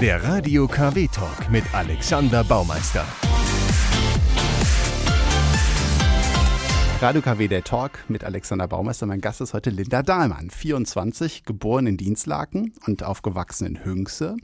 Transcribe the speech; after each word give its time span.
Der 0.00 0.24
Radio 0.24 0.66
KW 0.66 1.06
Talk 1.06 1.48
mit 1.52 1.62
Alexander 1.72 2.42
Baumeister. 2.42 3.06
Radio 7.00 7.22
KW 7.22 7.46
der 7.46 7.62
Talk 7.62 8.00
mit 8.08 8.24
Alexander 8.24 8.66
Baumeister. 8.66 9.06
Mein 9.06 9.20
Gast 9.20 9.40
ist 9.40 9.54
heute 9.54 9.70
Linda 9.70 10.02
Dahlmann, 10.02 10.50
24, 10.50 11.44
geboren 11.44 11.86
in 11.86 11.96
Dienstlaken 11.96 12.72
und 12.88 13.04
aufgewachsen 13.04 13.68
in 13.68 13.84
Hünxe. 13.84 14.36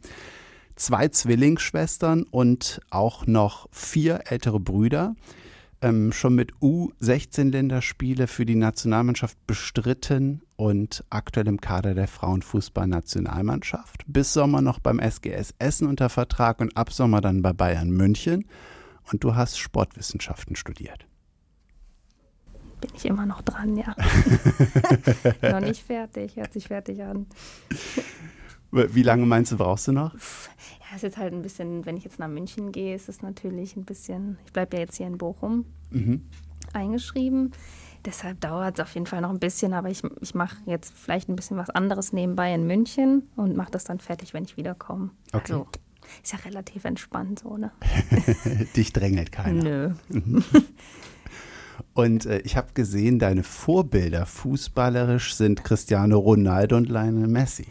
Zwei 0.77 1.09
Zwillingsschwestern 1.09 2.23
und 2.31 2.81
auch 2.91 3.27
noch 3.27 3.67
vier 3.73 4.21
ältere 4.27 4.61
Brüder. 4.61 5.17
Ähm, 5.83 6.13
schon 6.13 6.37
mit 6.37 6.53
U16-Länderspiele 6.63 8.29
für 8.29 8.47
die 8.47 8.55
Nationalmannschaft 8.55 9.37
bestritten 9.49 10.43
und 10.61 11.05
aktuell 11.09 11.49
im 11.49 11.59
Kader 11.59 11.95
der 11.95 12.07
Frauenfußballnationalmannschaft. 12.07 14.05
Bis 14.07 14.35
Sommer 14.35 14.61
noch 14.61 14.79
beim 14.79 14.99
SGS 14.99 15.55
Essen 15.59 15.89
unter 15.89 16.11
Vertrag 16.11 16.61
und 16.61 16.77
ab 16.77 16.93
Sommer 16.93 17.23
dann 17.23 17.41
bei 17.41 17.55
Bayern 17.55 17.91
München. 17.91 18.45
Und 19.11 19.25
du 19.25 19.35
hast 19.35 19.59
Sportwissenschaften 19.59 20.57
studiert 20.57 21.07
bin 22.81 22.91
ich 22.97 23.05
immer 23.05 23.27
noch 23.27 23.43
dran, 23.43 23.77
ja. 23.77 23.95
noch 25.53 25.61
nicht 25.61 25.83
fertig, 25.83 26.37
hört 26.37 26.55
sich 26.55 26.69
fertig 26.69 27.03
an. 27.03 27.27
Wie 28.71 29.03
lange 29.03 29.27
meinst 29.27 29.53
du, 29.53 29.59
brauchst 29.59 29.89
du 29.89 29.93
noch? 29.93 30.15
Ja, 30.15 30.97
ist 30.97 31.03
jetzt 31.03 31.19
halt 31.19 31.35
ein 31.35 31.43
bisschen, 31.43 31.85
wenn 31.85 31.99
ich 31.99 32.05
jetzt 32.05 32.19
nach 32.19 32.29
München 32.29 32.73
gehe, 32.73 32.95
ist 32.95 33.11
es 33.11 33.21
natürlich 33.21 33.77
ein 33.77 33.85
bisschen, 33.85 34.39
ich 34.47 34.53
bleibe 34.55 34.79
ja 34.79 34.85
jetzt 34.85 34.97
hier 34.97 35.09
in 35.09 35.19
Bochum 35.19 35.67
mhm. 35.91 36.23
eingeschrieben. 36.73 37.53
Deshalb 38.05 38.41
dauert 38.41 38.79
es 38.79 38.83
auf 38.83 38.95
jeden 38.95 39.07
Fall 39.07 39.21
noch 39.21 39.31
ein 39.31 39.39
bisschen, 39.39 39.75
aber 39.75 39.91
ich, 39.91 40.03
ich 40.21 40.35
mache 40.35 40.57
jetzt 40.67 40.95
vielleicht 40.97 41.29
ein 41.29 41.37
bisschen 41.37 41.57
was 41.57 41.71
anderes 41.71 42.13
nebenbei 42.13 42.55
in 42.55 42.67
München 42.67 43.29
und 43.37 43.57
mache 43.57 43.71
das 43.71 43.85
dann 43.85 43.99
fertig, 43.99 44.33
wenn 44.33 44.45
ich 44.45 44.57
wiederkomme. 44.57 45.11
Okay. 45.33 45.53
Also 45.53 45.67
ist 46.23 46.33
ja 46.33 46.39
relativ 46.41 46.85
entspannt 46.85 47.41
so, 47.41 47.57
ne? 47.57 47.73
Dich 48.77 48.93
drängelt 48.93 49.33
keiner. 49.33 49.63
Nö. 49.63 49.95
Und 51.93 52.27
äh, 52.27 52.39
ich 52.41 52.57
habe 52.57 52.73
gesehen, 52.75 53.19
deine 53.19 53.43
Vorbilder 53.43 54.27
fußballerisch 54.27 55.35
sind 55.35 55.65
Cristiano 55.65 56.19
Ronaldo 56.19 56.77
und 56.77 56.89
Lionel 56.89 57.27
Messi. 57.27 57.67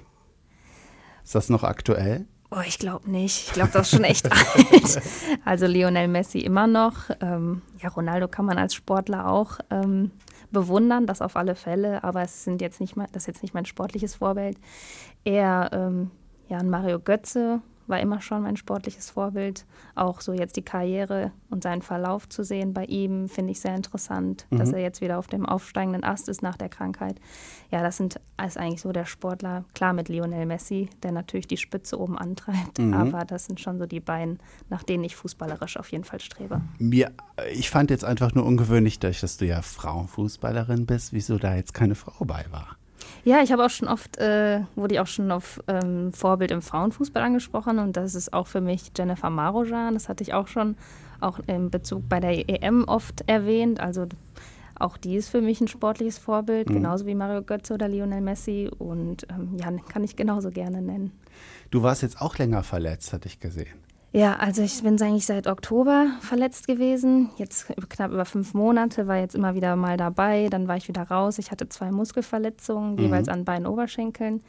Ist 1.23 1.35
das 1.35 1.49
noch 1.49 1.63
aktuell? 1.63 2.27
Oh, 2.51 2.61
ich 2.65 2.79
glaube 2.79 3.09
nicht. 3.09 3.47
Ich 3.47 3.53
glaube, 3.53 3.69
das 3.71 3.87
ist 3.87 3.95
schon 3.95 4.03
echt 4.03 4.31
alt. 4.31 5.01
Also 5.45 5.67
Lionel 5.67 6.07
Messi 6.07 6.39
immer 6.39 6.65
noch. 6.65 7.09
Ähm, 7.21 7.61
ja, 7.79 7.89
Ronaldo 7.89 8.27
kann 8.27 8.45
man 8.45 8.57
als 8.57 8.73
Sportler 8.73 9.27
auch 9.27 9.59
ähm, 9.69 10.11
bewundern, 10.51 11.05
das 11.05 11.21
auf 11.21 11.35
alle 11.35 11.55
Fälle. 11.55 12.03
Aber 12.03 12.23
es 12.23 12.43
sind 12.43 12.61
jetzt 12.61 12.81
nicht 12.81 12.95
mal, 12.95 13.07
das 13.11 13.23
ist 13.23 13.27
jetzt 13.27 13.41
nicht 13.43 13.53
mein 13.53 13.65
sportliches 13.65 14.15
Vorbild. 14.15 14.57
Eher 15.23 15.69
ähm, 15.73 16.09
ja, 16.47 16.63
Mario 16.63 16.99
Götze 16.99 17.61
war 17.89 17.99
immer 17.99 18.21
schon 18.21 18.43
mein 18.43 18.55
sportliches 18.55 19.09
Vorbild. 19.09 19.65
Auch 19.95 20.21
so 20.21 20.33
jetzt 20.33 20.55
die 20.55 20.61
Karriere 20.61 21.31
und 21.49 21.63
seinen 21.63 21.81
Verlauf 21.81 22.29
zu 22.29 22.43
sehen 22.43 22.73
bei 22.73 22.85
ihm, 22.85 23.27
finde 23.27 23.51
ich 23.51 23.59
sehr 23.59 23.75
interessant, 23.75 24.45
mhm. 24.49 24.59
dass 24.59 24.71
er 24.71 24.79
jetzt 24.79 25.01
wieder 25.01 25.17
auf 25.17 25.27
dem 25.27 25.45
aufsteigenden 25.45 26.03
Ast 26.03 26.29
ist 26.29 26.41
nach 26.41 26.57
der 26.57 26.69
Krankheit. 26.69 27.19
Ja, 27.71 27.81
das 27.81 27.97
sind, 27.97 28.19
ist 28.45 28.57
eigentlich 28.57 28.81
so 28.81 28.91
der 28.91 29.05
Sportler, 29.05 29.65
klar 29.73 29.93
mit 29.93 30.09
Lionel 30.09 30.45
Messi, 30.45 30.89
der 31.03 31.11
natürlich 31.11 31.47
die 31.47 31.57
Spitze 31.57 31.99
oben 31.99 32.17
antreibt, 32.17 32.79
mhm. 32.79 32.93
aber 32.93 33.25
das 33.25 33.45
sind 33.45 33.59
schon 33.59 33.77
so 33.77 33.85
die 33.85 33.99
beiden, 33.99 34.39
nach 34.69 34.83
denen 34.83 35.03
ich 35.03 35.15
fußballerisch 35.15 35.77
auf 35.77 35.91
jeden 35.91 36.03
Fall 36.03 36.19
strebe. 36.19 36.61
Mir, 36.77 37.11
ich 37.51 37.69
fand 37.69 37.89
jetzt 37.89 38.05
einfach 38.05 38.33
nur 38.33 38.45
ungewöhnlich, 38.45 38.99
dass 38.99 39.37
du 39.37 39.45
ja 39.45 39.61
Frauenfußballerin 39.61 40.85
bist, 40.85 41.13
wieso 41.13 41.37
da 41.37 41.55
jetzt 41.55 41.73
keine 41.73 41.95
Frau 41.95 42.25
bei 42.25 42.45
war. 42.51 42.78
Ja, 43.23 43.41
ich 43.41 43.51
habe 43.51 43.65
auch 43.65 43.69
schon 43.69 43.87
oft, 43.87 44.17
äh, 44.17 44.61
wurde 44.75 44.95
ich 44.95 44.99
auch 44.99 45.07
schon 45.07 45.31
auf 45.31 45.61
ähm, 45.67 46.13
Vorbild 46.13 46.51
im 46.51 46.61
Frauenfußball 46.61 47.21
angesprochen 47.21 47.79
und 47.79 47.97
das 47.97 48.15
ist 48.15 48.33
auch 48.33 48.47
für 48.47 48.61
mich 48.61 48.91
Jennifer 48.97 49.29
Marojan. 49.29 49.93
Das 49.93 50.09
hatte 50.09 50.23
ich 50.23 50.33
auch 50.33 50.47
schon 50.47 50.75
auch 51.19 51.39
in 51.47 51.69
Bezug 51.69 52.07
bei 52.07 52.19
der 52.19 52.49
EM 52.49 52.85
oft 52.85 53.23
erwähnt. 53.27 53.79
Also 53.79 54.07
auch 54.79 54.97
die 54.97 55.17
ist 55.17 55.29
für 55.29 55.41
mich 55.41 55.59
ein 55.59 55.67
sportliches 55.67 56.17
Vorbild, 56.17 56.69
mhm. 56.69 56.75
genauso 56.75 57.05
wie 57.05 57.15
Mario 57.15 57.43
Götze 57.43 57.73
oder 57.73 57.87
Lionel 57.87 58.21
Messi 58.21 58.69
und 58.77 59.27
ähm, 59.29 59.57
ja, 59.59 59.71
kann 59.89 60.03
ich 60.03 60.15
genauso 60.15 60.49
gerne 60.49 60.81
nennen. 60.81 61.11
Du 61.69 61.83
warst 61.83 62.01
jetzt 62.01 62.21
auch 62.21 62.37
länger 62.37 62.63
verletzt, 62.63 63.13
hatte 63.13 63.27
ich 63.27 63.39
gesehen. 63.39 63.88
Ja, 64.11 64.37
also 64.37 64.63
ich 64.63 64.81
bin 64.81 64.99
eigentlich 65.01 65.27
seit 65.27 65.45
Oktober 65.45 66.07
verletzt 66.21 66.65
gewesen. 66.67 67.29
Jetzt 67.37 67.67
knapp 67.89 68.11
über 68.11 68.25
fünf 68.25 68.55
Monate, 68.55 69.07
war 69.07 69.17
jetzt 69.17 69.35
immer 69.35 69.53
wieder 69.53 69.75
mal 69.75 69.97
dabei. 69.97 70.47
Dann 70.49 70.67
war 70.67 70.77
ich 70.77 70.87
wieder 70.87 71.03
raus. 71.03 71.37
Ich 71.37 71.51
hatte 71.51 71.69
zwei 71.69 71.91
Muskelverletzungen, 71.91 72.93
mhm. 72.93 72.99
jeweils 72.99 73.29
an 73.29 73.45
beiden 73.45 73.67
Oberschenkeln. 73.67 74.41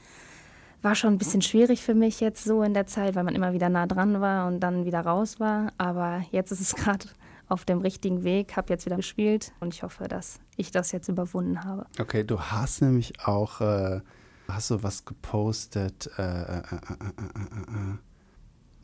War 0.80 0.94
schon 0.94 1.12
ein 1.12 1.18
bisschen 1.18 1.42
schwierig 1.42 1.82
für 1.82 1.94
mich 1.94 2.20
jetzt 2.20 2.42
so 2.44 2.62
in 2.62 2.72
der 2.72 2.86
Zeit, 2.86 3.14
weil 3.14 3.24
man 3.24 3.34
immer 3.34 3.52
wieder 3.52 3.68
nah 3.68 3.86
dran 3.86 4.22
war 4.22 4.46
und 4.46 4.60
dann 4.60 4.86
wieder 4.86 5.00
raus 5.00 5.38
war. 5.40 5.72
Aber 5.76 6.24
jetzt 6.30 6.52
ist 6.52 6.60
es 6.60 6.74
gerade 6.74 7.06
auf 7.50 7.66
dem 7.66 7.80
richtigen 7.80 8.24
Weg, 8.24 8.56
habe 8.56 8.72
jetzt 8.72 8.86
wieder 8.86 8.96
gespielt 8.96 9.52
und 9.60 9.74
ich 9.74 9.82
hoffe, 9.82 10.08
dass 10.08 10.40
ich 10.56 10.70
das 10.70 10.92
jetzt 10.92 11.08
überwunden 11.08 11.64
habe. 11.64 11.84
Okay, 11.98 12.24
du 12.24 12.40
hast 12.40 12.80
nämlich 12.80 13.26
auch, 13.26 13.60
äh, 13.60 14.00
hast 14.48 14.70
du 14.70 14.82
was 14.82 15.04
gepostet? 15.04 16.08
Äh, 16.16 16.22
äh, 16.22 16.56
äh, 16.56 16.60
äh 16.60 17.98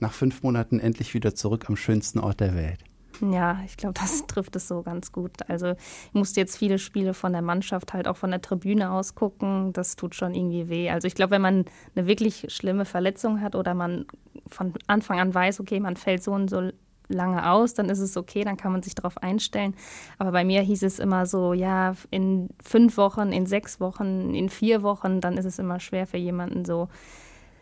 nach 0.00 0.12
fünf 0.12 0.42
Monaten 0.42 0.80
endlich 0.80 1.14
wieder 1.14 1.34
zurück 1.34 1.66
am 1.68 1.76
schönsten 1.76 2.18
Ort 2.18 2.40
der 2.40 2.54
Welt. 2.54 2.78
Ja, 3.20 3.60
ich 3.64 3.76
glaube, 3.76 3.94
das 3.94 4.26
trifft 4.26 4.56
es 4.56 4.68
so 4.68 4.82
ganz 4.82 5.12
gut. 5.12 5.32
Also 5.48 5.70
ich 5.70 6.14
musste 6.14 6.40
jetzt 6.40 6.56
viele 6.56 6.78
Spiele 6.78 7.14
von 7.14 7.32
der 7.32 7.42
Mannschaft 7.42 7.92
halt 7.92 8.08
auch 8.08 8.16
von 8.16 8.30
der 8.30 8.42
Tribüne 8.42 8.90
aus 8.90 9.14
gucken. 9.14 9.72
Das 9.72 9.96
tut 9.96 10.14
schon 10.14 10.34
irgendwie 10.34 10.68
weh. 10.68 10.90
Also 10.90 11.06
ich 11.06 11.14
glaube, 11.14 11.32
wenn 11.32 11.42
man 11.42 11.64
eine 11.94 12.06
wirklich 12.06 12.46
schlimme 12.48 12.84
Verletzung 12.84 13.40
hat 13.40 13.54
oder 13.54 13.74
man 13.74 14.06
von 14.48 14.74
Anfang 14.86 15.18
an 15.18 15.34
weiß, 15.34 15.60
okay, 15.60 15.80
man 15.80 15.96
fällt 15.96 16.22
so 16.22 16.32
und 16.32 16.50
so 16.50 16.70
lange 17.08 17.48
aus, 17.50 17.74
dann 17.74 17.88
ist 17.88 18.00
es 18.00 18.16
okay, 18.16 18.42
dann 18.42 18.56
kann 18.56 18.72
man 18.72 18.82
sich 18.82 18.94
darauf 18.94 19.18
einstellen. 19.18 19.74
Aber 20.18 20.32
bei 20.32 20.44
mir 20.44 20.60
hieß 20.62 20.82
es 20.82 20.98
immer 20.98 21.26
so, 21.26 21.52
ja, 21.52 21.94
in 22.10 22.48
fünf 22.62 22.96
Wochen, 22.96 23.32
in 23.32 23.46
sechs 23.46 23.80
Wochen, 23.80 24.34
in 24.34 24.48
vier 24.48 24.82
Wochen, 24.82 25.20
dann 25.20 25.36
ist 25.36 25.44
es 25.44 25.58
immer 25.58 25.80
schwer 25.80 26.06
für 26.06 26.16
jemanden 26.16 26.64
so 26.64 26.88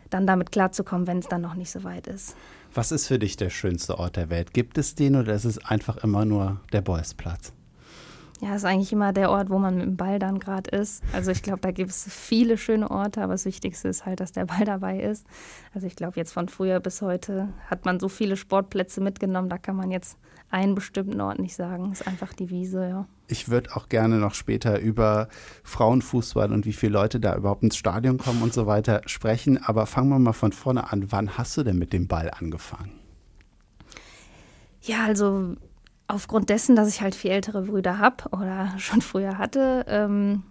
dann 0.09 0.27
damit 0.27 0.51
klarzukommen, 0.51 1.07
wenn 1.07 1.19
es 1.19 1.27
dann 1.27 1.41
noch 1.41 1.55
nicht 1.55 1.71
so 1.71 1.83
weit 1.83 2.07
ist. 2.07 2.35
Was 2.73 2.91
ist 2.91 3.07
für 3.07 3.19
dich 3.19 3.37
der 3.37 3.49
schönste 3.49 3.97
Ort 3.99 4.15
der 4.15 4.29
Welt? 4.29 4.53
Gibt 4.53 4.77
es 4.77 4.95
den 4.95 5.15
oder 5.15 5.33
ist 5.33 5.45
es 5.45 5.63
einfach 5.63 5.97
immer 5.97 6.25
nur 6.25 6.59
der 6.73 6.81
Bolzplatz? 6.81 7.53
Ja, 8.41 8.53
ist 8.55 8.65
eigentlich 8.65 8.91
immer 8.91 9.13
der 9.13 9.31
Ort, 9.31 9.49
wo 9.49 9.57
man 9.59 9.75
mit 9.75 9.85
dem 9.85 9.97
Ball 9.97 10.19
dann 10.19 10.39
gerade 10.39 10.69
ist. 10.71 11.01
Also 11.13 11.31
ich 11.31 11.41
glaube, 11.41 11.61
da 11.61 11.71
gibt 11.71 11.89
es 11.89 12.05
viele 12.09 12.57
schöne 12.57 12.91
Orte, 12.91 13.21
aber 13.21 13.33
das 13.33 13.45
Wichtigste 13.45 13.87
ist 13.87 14.05
halt, 14.05 14.19
dass 14.19 14.33
der 14.33 14.45
Ball 14.45 14.59
dabei 14.65 14.99
ist. 14.99 15.25
Also 15.73 15.87
ich 15.87 15.95
glaube, 15.95 16.17
jetzt 16.17 16.33
von 16.33 16.49
früher 16.49 16.79
bis 16.81 17.01
heute 17.01 17.49
hat 17.69 17.85
man 17.85 17.99
so 17.99 18.09
viele 18.09 18.35
Sportplätze 18.35 18.99
mitgenommen, 18.99 19.47
da 19.49 19.57
kann 19.57 19.77
man 19.77 19.89
jetzt 19.89 20.17
einen 20.49 20.75
bestimmten 20.75 21.19
Ort 21.21 21.39
nicht 21.39 21.55
sagen. 21.55 21.91
Ist 21.91 22.07
einfach 22.07 22.33
die 22.33 22.49
Wiese, 22.49 22.87
ja. 22.87 23.07
Ich 23.27 23.49
würde 23.49 23.75
auch 23.75 23.89
gerne 23.89 24.17
noch 24.17 24.35
später 24.35 24.79
über 24.79 25.29
Frauenfußball 25.63 26.51
und 26.51 26.65
wie 26.65 26.73
viele 26.73 26.93
Leute 26.93 27.19
da 27.19 27.35
überhaupt 27.35 27.63
ins 27.63 27.77
Stadion 27.77 28.17
kommen 28.17 28.43
und 28.43 28.53
so 28.53 28.67
weiter 28.67 29.01
sprechen. 29.05 29.63
Aber 29.63 29.85
fangen 29.85 30.09
wir 30.09 30.19
mal 30.19 30.33
von 30.33 30.51
vorne 30.51 30.91
an. 30.91 31.11
Wann 31.11 31.37
hast 31.37 31.57
du 31.57 31.63
denn 31.63 31.79
mit 31.79 31.91
dem 31.91 32.07
Ball 32.07 32.29
angefangen? 32.29 32.91
Ja, 34.81 35.05
also 35.05 35.55
aufgrund 36.07 36.49
dessen, 36.49 36.75
dass 36.75 36.89
ich 36.89 37.01
halt 37.01 37.15
vier 37.15 37.31
ältere 37.31 37.63
Brüder 37.63 37.99
habe 37.99 38.29
oder 38.31 38.73
schon 38.77 39.01
früher 39.01 39.37
hatte, 39.37 39.85
ähm, 39.87 40.43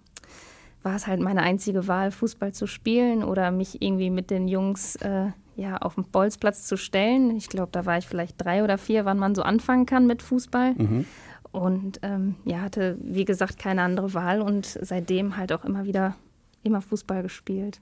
war 0.83 0.95
es 0.95 1.07
halt 1.07 1.19
meine 1.19 1.41
einzige 1.41 1.87
Wahl, 1.87 2.11
Fußball 2.11 2.53
zu 2.53 2.67
spielen 2.67 3.23
oder 3.23 3.51
mich 3.51 3.81
irgendwie 3.81 4.11
mit 4.11 4.29
den 4.29 4.47
Jungs 4.47 4.95
äh, 4.97 5.31
ja, 5.55 5.77
auf 5.77 5.95
dem 5.95 6.03
Bolzplatz 6.03 6.67
zu 6.67 6.77
stellen. 6.77 7.35
Ich 7.35 7.49
glaube, 7.49 7.69
da 7.71 7.85
war 7.85 7.97
ich 7.97 8.07
vielleicht 8.07 8.35
drei 8.37 8.63
oder 8.63 8.77
vier, 8.77 9.05
wann 9.05 9.17
man 9.17 9.35
so 9.35 9.41
anfangen 9.41 9.85
kann 9.85 10.05
mit 10.05 10.21
Fußball. 10.21 10.75
Mhm. 10.75 11.05
Und 11.51 11.99
ähm, 12.03 12.35
ja, 12.43 12.59
hatte, 12.59 12.97
wie 13.01 13.25
gesagt, 13.25 13.57
keine 13.57 13.81
andere 13.81 14.13
Wahl 14.13 14.41
und 14.41 14.65
seitdem 14.65 15.37
halt 15.37 15.53
auch 15.53 15.63
immer 15.63 15.85
wieder 15.85 16.15
immer 16.63 16.81
Fußball 16.81 17.23
gespielt. 17.23 17.79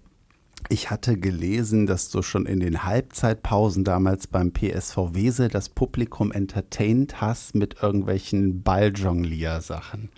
Ich 0.70 0.90
hatte 0.90 1.18
gelesen, 1.18 1.86
dass 1.86 2.10
du 2.10 2.22
schon 2.22 2.46
in 2.46 2.60
den 2.60 2.84
Halbzeitpausen 2.84 3.84
damals 3.84 4.28
beim 4.28 4.52
PSV 4.54 4.98
Wesel 5.14 5.50
das 5.50 5.70
Publikum 5.70 6.32
entertained 6.32 7.22
hast 7.22 7.56
mit 7.56 7.82
irgendwelchen 7.82 8.64
Balljonglier-Sachen. 8.64 10.10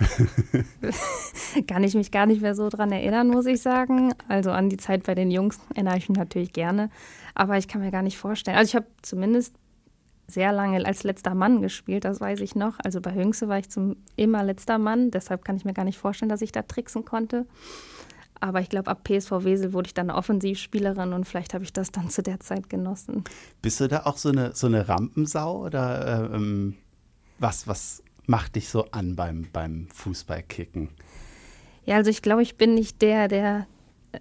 Kann 1.66 1.84
ich 1.84 1.94
mich 1.94 2.10
gar 2.10 2.26
nicht 2.26 2.42
mehr 2.42 2.54
so 2.54 2.68
dran 2.68 2.92
erinnern, 2.92 3.28
muss 3.28 3.46
ich 3.46 3.62
sagen. 3.62 4.12
Also 4.28 4.50
an 4.50 4.68
die 4.68 4.76
Zeit 4.76 5.04
bei 5.04 5.14
den 5.14 5.30
Jungs 5.30 5.58
erinnere 5.74 5.98
ich 5.98 6.08
mich 6.08 6.18
natürlich 6.18 6.52
gerne. 6.52 6.90
Aber 7.34 7.58
ich 7.58 7.68
kann 7.68 7.80
mir 7.80 7.90
gar 7.90 8.02
nicht 8.02 8.18
vorstellen. 8.18 8.56
Also 8.56 8.70
ich 8.70 8.76
habe 8.76 8.86
zumindest 9.02 9.54
sehr 10.26 10.52
lange 10.52 10.84
als 10.84 11.02
letzter 11.02 11.34
Mann 11.34 11.60
gespielt, 11.60 12.04
das 12.04 12.20
weiß 12.20 12.40
ich 12.40 12.54
noch. 12.54 12.78
Also 12.82 13.00
bei 13.00 13.14
Hüngse 13.14 13.48
war 13.48 13.58
ich 13.58 13.68
zum 13.68 13.96
immer 14.16 14.42
letzter 14.42 14.78
Mann, 14.78 15.10
deshalb 15.10 15.44
kann 15.44 15.56
ich 15.56 15.64
mir 15.64 15.74
gar 15.74 15.84
nicht 15.84 15.98
vorstellen, 15.98 16.28
dass 16.30 16.42
ich 16.42 16.52
da 16.52 16.62
tricksen 16.62 17.04
konnte. 17.04 17.46
Aber 18.44 18.60
ich 18.60 18.68
glaube, 18.68 18.90
ab 18.90 19.04
PSV 19.04 19.30
Wesel 19.44 19.72
wurde 19.72 19.86
ich 19.86 19.94
dann 19.94 20.10
Offensivspielerin 20.10 21.14
und 21.14 21.24
vielleicht 21.24 21.54
habe 21.54 21.64
ich 21.64 21.72
das 21.72 21.92
dann 21.92 22.10
zu 22.10 22.22
der 22.22 22.40
Zeit 22.40 22.68
genossen. 22.68 23.24
Bist 23.62 23.80
du 23.80 23.88
da 23.88 24.02
auch 24.04 24.18
so 24.18 24.28
eine, 24.28 24.54
so 24.54 24.66
eine 24.66 24.86
Rampensau 24.86 25.64
oder 25.64 26.28
äh, 26.30 26.36
ähm, 26.36 26.74
was, 27.38 27.66
was 27.66 28.02
macht 28.26 28.56
dich 28.56 28.68
so 28.68 28.84
an 28.90 29.16
beim, 29.16 29.46
beim 29.50 29.88
Fußballkicken? 29.94 30.90
Ja, 31.86 31.96
also 31.96 32.10
ich 32.10 32.20
glaube, 32.20 32.42
ich 32.42 32.58
bin 32.58 32.74
nicht 32.74 33.00
der, 33.00 33.28
der 33.28 33.66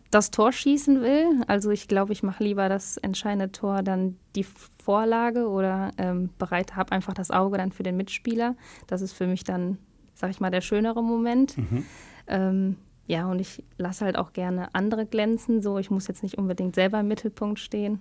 das 0.09 0.31
Tor 0.31 0.53
schießen 0.53 1.01
will. 1.01 1.43
Also 1.47 1.69
ich 1.71 1.89
glaube, 1.89 2.13
ich 2.13 2.23
mache 2.23 2.45
lieber 2.45 2.69
das 2.69 2.95
entscheidende 2.95 3.51
Tor 3.51 3.83
dann 3.83 4.15
die 4.37 4.45
Vorlage 4.81 5.49
oder 5.49 5.91
ähm, 5.97 6.29
bereit 6.37 6.77
habe 6.77 6.93
einfach 6.93 7.13
das 7.13 7.29
Auge 7.29 7.57
dann 7.57 7.73
für 7.73 7.83
den 7.83 7.97
Mitspieler. 7.97 8.55
Das 8.87 9.01
ist 9.01 9.11
für 9.11 9.27
mich 9.27 9.43
dann, 9.43 9.79
sag 10.13 10.29
ich 10.29 10.39
mal, 10.39 10.49
der 10.49 10.61
schönere 10.61 11.03
Moment. 11.03 11.57
Mhm. 11.57 11.85
Ähm, 12.27 12.77
ja, 13.05 13.29
und 13.29 13.39
ich 13.39 13.63
lasse 13.77 14.05
halt 14.05 14.17
auch 14.17 14.33
gerne 14.33 14.73
andere 14.73 15.05
glänzen. 15.05 15.61
So, 15.61 15.77
ich 15.77 15.91
muss 15.91 16.07
jetzt 16.07 16.23
nicht 16.23 16.37
unbedingt 16.37 16.75
selber 16.75 16.99
im 16.99 17.07
Mittelpunkt 17.07 17.59
stehen. 17.59 17.99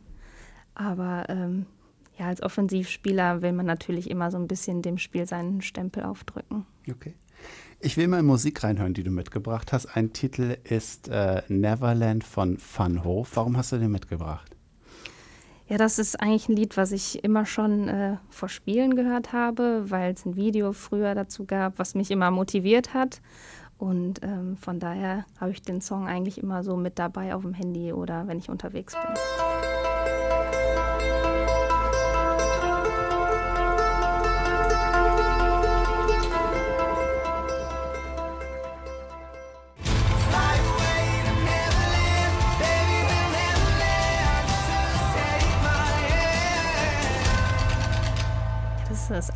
Aber 0.75 1.25
ähm, 1.29 1.67
ja, 2.19 2.27
als 2.27 2.43
Offensivspieler 2.43 3.43
will 3.43 3.53
man 3.53 3.67
natürlich 3.67 4.11
immer 4.11 4.31
so 4.31 4.39
ein 4.39 4.47
bisschen 4.47 4.83
dem 4.83 4.99
Spiel 4.99 5.27
seinen 5.27 5.61
Stempel 5.61 6.05
aufdrücken. 6.05 6.67
Okay. 6.91 7.15
Ich 7.81 7.97
will 7.97 8.07
mal 8.07 8.21
in 8.21 8.27
Musik 8.27 8.63
reinhören, 8.63 8.95
die 8.95 9.03
du 9.03 9.11
mitgebracht 9.11 9.73
hast. 9.73 9.97
Ein 9.97 10.13
Titel 10.13 10.57
ist 10.63 11.09
äh, 11.09 11.43
Neverland 11.49 12.23
von 12.23 12.57
Van 12.77 13.05
Hoof. 13.05 13.33
Warum 13.35 13.57
hast 13.57 13.73
du 13.73 13.79
den 13.79 13.91
mitgebracht? 13.91 14.55
Ja, 15.69 15.79
das 15.79 15.99
ist 15.99 16.21
eigentlich 16.21 16.49
ein 16.49 16.57
Lied, 16.57 16.77
was 16.77 16.93
ich 16.93 17.25
immer 17.25 17.47
schon 17.47 17.89
äh, 17.89 18.19
vor 18.29 18.49
Spielen 18.49 18.95
gehört 18.95 19.33
habe, 19.33 19.91
weil 19.91 20.13
es 20.13 20.27
ein 20.27 20.37
Video 20.37 20.73
früher 20.73 21.15
dazu 21.15 21.45
gab, 21.45 21.79
was 21.79 21.95
mich 21.95 22.11
immer 22.11 22.31
motiviert 22.31 22.95
hat. 22.95 23.21
Und 23.83 24.23
ähm, 24.23 24.57
von 24.57 24.79
daher 24.79 25.27
habe 25.41 25.51
ich 25.51 25.61
den 25.61 25.81
Song 25.81 26.07
eigentlich 26.07 26.41
immer 26.41 26.63
so 26.63 26.77
mit 26.77 27.01
dabei 27.01 27.35
auf 27.35 27.43
dem 27.43 27.53
Handy 27.53 27.93
oder 27.93 28.29
wenn 28.29 28.39
ich 28.39 28.49
unterwegs 28.49 28.95
bin. 28.95 29.52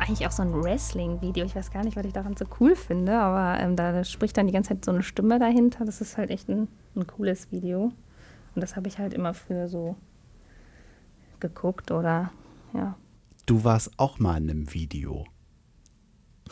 Eigentlich 0.07 0.25
auch 0.25 0.31
so 0.31 0.41
ein 0.41 0.53
Wrestling-Video. 0.53 1.45
Ich 1.45 1.55
weiß 1.55 1.71
gar 1.71 1.83
nicht, 1.83 1.97
was 1.97 2.05
ich 2.05 2.13
daran 2.13 2.37
so 2.37 2.45
cool 2.59 2.75
finde, 2.75 3.17
aber 3.19 3.59
ähm, 3.61 3.75
da 3.75 4.03
spricht 4.03 4.37
dann 4.37 4.47
die 4.47 4.53
ganze 4.53 4.69
Zeit 4.69 4.85
so 4.85 4.91
eine 4.91 5.03
Stimme 5.03 5.37
dahinter. 5.39 5.85
Das 5.85 6.01
ist 6.01 6.17
halt 6.17 6.29
echt 6.29 6.47
ein, 6.49 6.67
ein 6.95 7.05
cooles 7.07 7.51
Video. 7.51 7.91
Und 8.55 8.61
das 8.61 8.75
habe 8.75 8.87
ich 8.87 8.99
halt 8.99 9.13
immer 9.13 9.33
früher 9.33 9.67
so 9.67 9.95
geguckt 11.39 11.91
oder 11.91 12.31
ja. 12.73 12.95
Du 13.45 13.63
warst 13.63 13.91
auch 13.97 14.19
mal 14.19 14.37
in 14.37 14.49
einem 14.49 14.73
Video. 14.73 15.25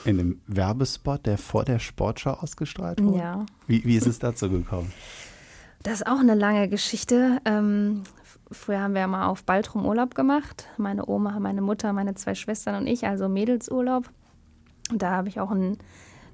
In 0.04 0.20
einem 0.20 0.42
Werbespot, 0.48 1.26
der 1.26 1.38
vor 1.38 1.64
der 1.64 1.80
Sportschau 1.80 2.32
ausgestrahlt 2.34 3.02
wurde? 3.02 3.20
Ja. 3.20 3.46
Wie, 3.68 3.84
wie 3.86 3.96
ist 3.96 4.08
es 4.08 4.20
dazu 4.20 4.50
gekommen? 4.50 4.92
Das 5.86 6.02
ist 6.02 6.08
auch 6.08 6.18
eine 6.18 6.34
lange 6.34 6.68
Geschichte. 6.68 7.38
Ähm, 7.46 8.02
früher 8.50 8.82
haben 8.82 8.96
wir 8.96 9.06
mal 9.06 9.28
auf 9.28 9.44
Baltrum 9.44 9.86
Urlaub 9.86 10.16
gemacht. 10.16 10.66
Meine 10.78 11.08
Oma, 11.08 11.40
meine 11.40 11.62
Mutter, 11.62 11.94
meine 11.94 12.16
zwei 12.16 12.34
Schwestern 12.34 12.74
und 12.74 12.88
ich, 12.88 13.06
also 13.06 13.30
Mädelsurlaub. 13.30 14.10
Und 14.92 15.04
da 15.04 15.12
habe 15.12 15.28
ich 15.28 15.40
auch 15.40 15.52
einen, 15.52 15.78